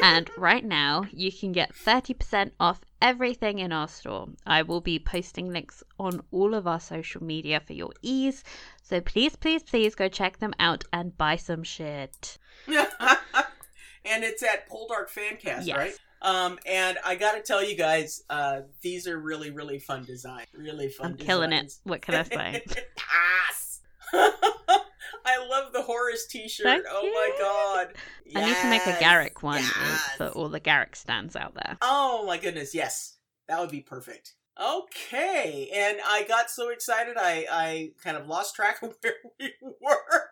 [0.00, 4.28] and right now, you can get 30% off everything in our store.
[4.46, 8.44] I will be posting links on all of our social media for your ease.
[8.82, 12.38] So please, please, please go check them out and buy some shit.
[14.04, 15.76] and it's at Poldark Fancast, Yes.
[15.76, 15.94] right?
[16.22, 20.46] Um, and I got to tell you guys, uh, these are really, really fun designs.
[20.54, 21.12] Really fun.
[21.12, 21.74] I'm killing it.
[21.84, 22.64] What can I say?
[23.50, 23.80] yes.
[25.26, 26.64] I love the Horace T-shirt.
[26.64, 27.12] Thank oh you.
[27.12, 27.94] my god!
[28.36, 29.00] I need to make a Yes.
[29.00, 30.10] Garrick one uh, Yes.
[30.16, 31.76] for all the Garrick stands out there.
[31.82, 33.16] Oh my goodness, yes.
[33.48, 34.34] That would be perfect.
[34.60, 35.70] Okay.
[35.74, 40.23] And I got so excited I, I kind of lost track of where we were.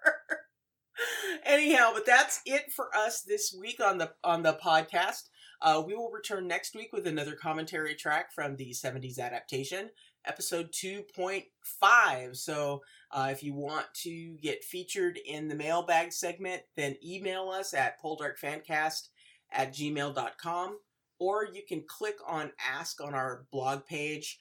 [1.44, 5.28] Anyhow, but that's it for us this week on the on the podcast.
[5.60, 9.90] Uh, we will return next week with another commentary track from the 70s adaptation,
[10.27, 12.36] episode 2.5.
[12.36, 12.82] So
[13.12, 18.02] uh, if you want to get featured in the mailbag segment, then email us at
[18.02, 19.09] poldarkfancast
[19.52, 20.78] at gmail.com
[21.20, 24.40] or you can click on Ask on our blog page.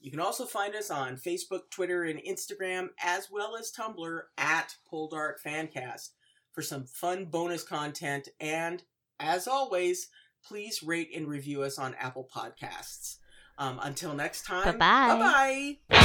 [0.00, 4.76] You can also find us on Facebook, Twitter, and Instagram, as well as Tumblr at
[4.90, 6.10] Poldark Fancast
[6.52, 8.28] for some fun bonus content.
[8.40, 8.82] And
[9.18, 10.08] as always,
[10.44, 13.16] please rate and review us on Apple Podcasts.
[13.58, 15.78] Um, until next time, Bye-bye.
[15.90, 15.98] bye.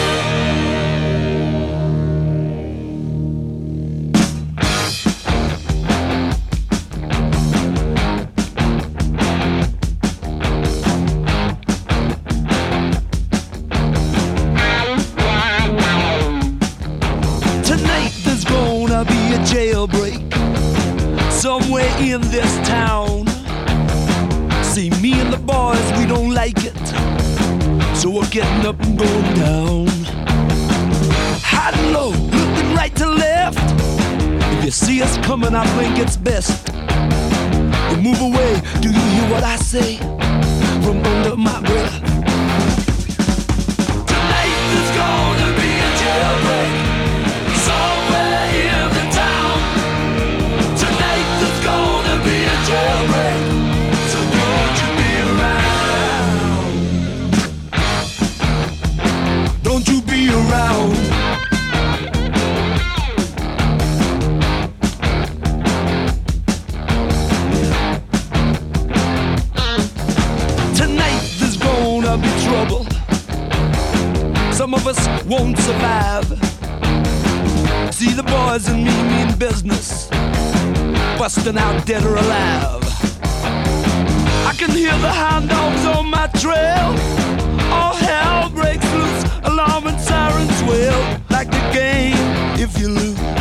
[0.00, 1.39] Tonight
[28.40, 29.86] getting up and going down.
[31.44, 33.58] High and low, looking right to left.
[34.54, 36.68] If you see us coming, I think it's best.
[37.90, 39.98] You move away, do you hear what I say?
[40.82, 42.09] From under my breath.
[75.40, 76.28] won't survive.
[77.94, 80.08] See the boys and me mean business,
[81.18, 82.84] busting out dead or alive.
[84.50, 86.88] I can hear the hound dogs on my trail.
[87.72, 91.00] All hell breaks loose, alarm and sirens wail
[91.30, 92.20] like the game
[92.64, 93.39] if you lose.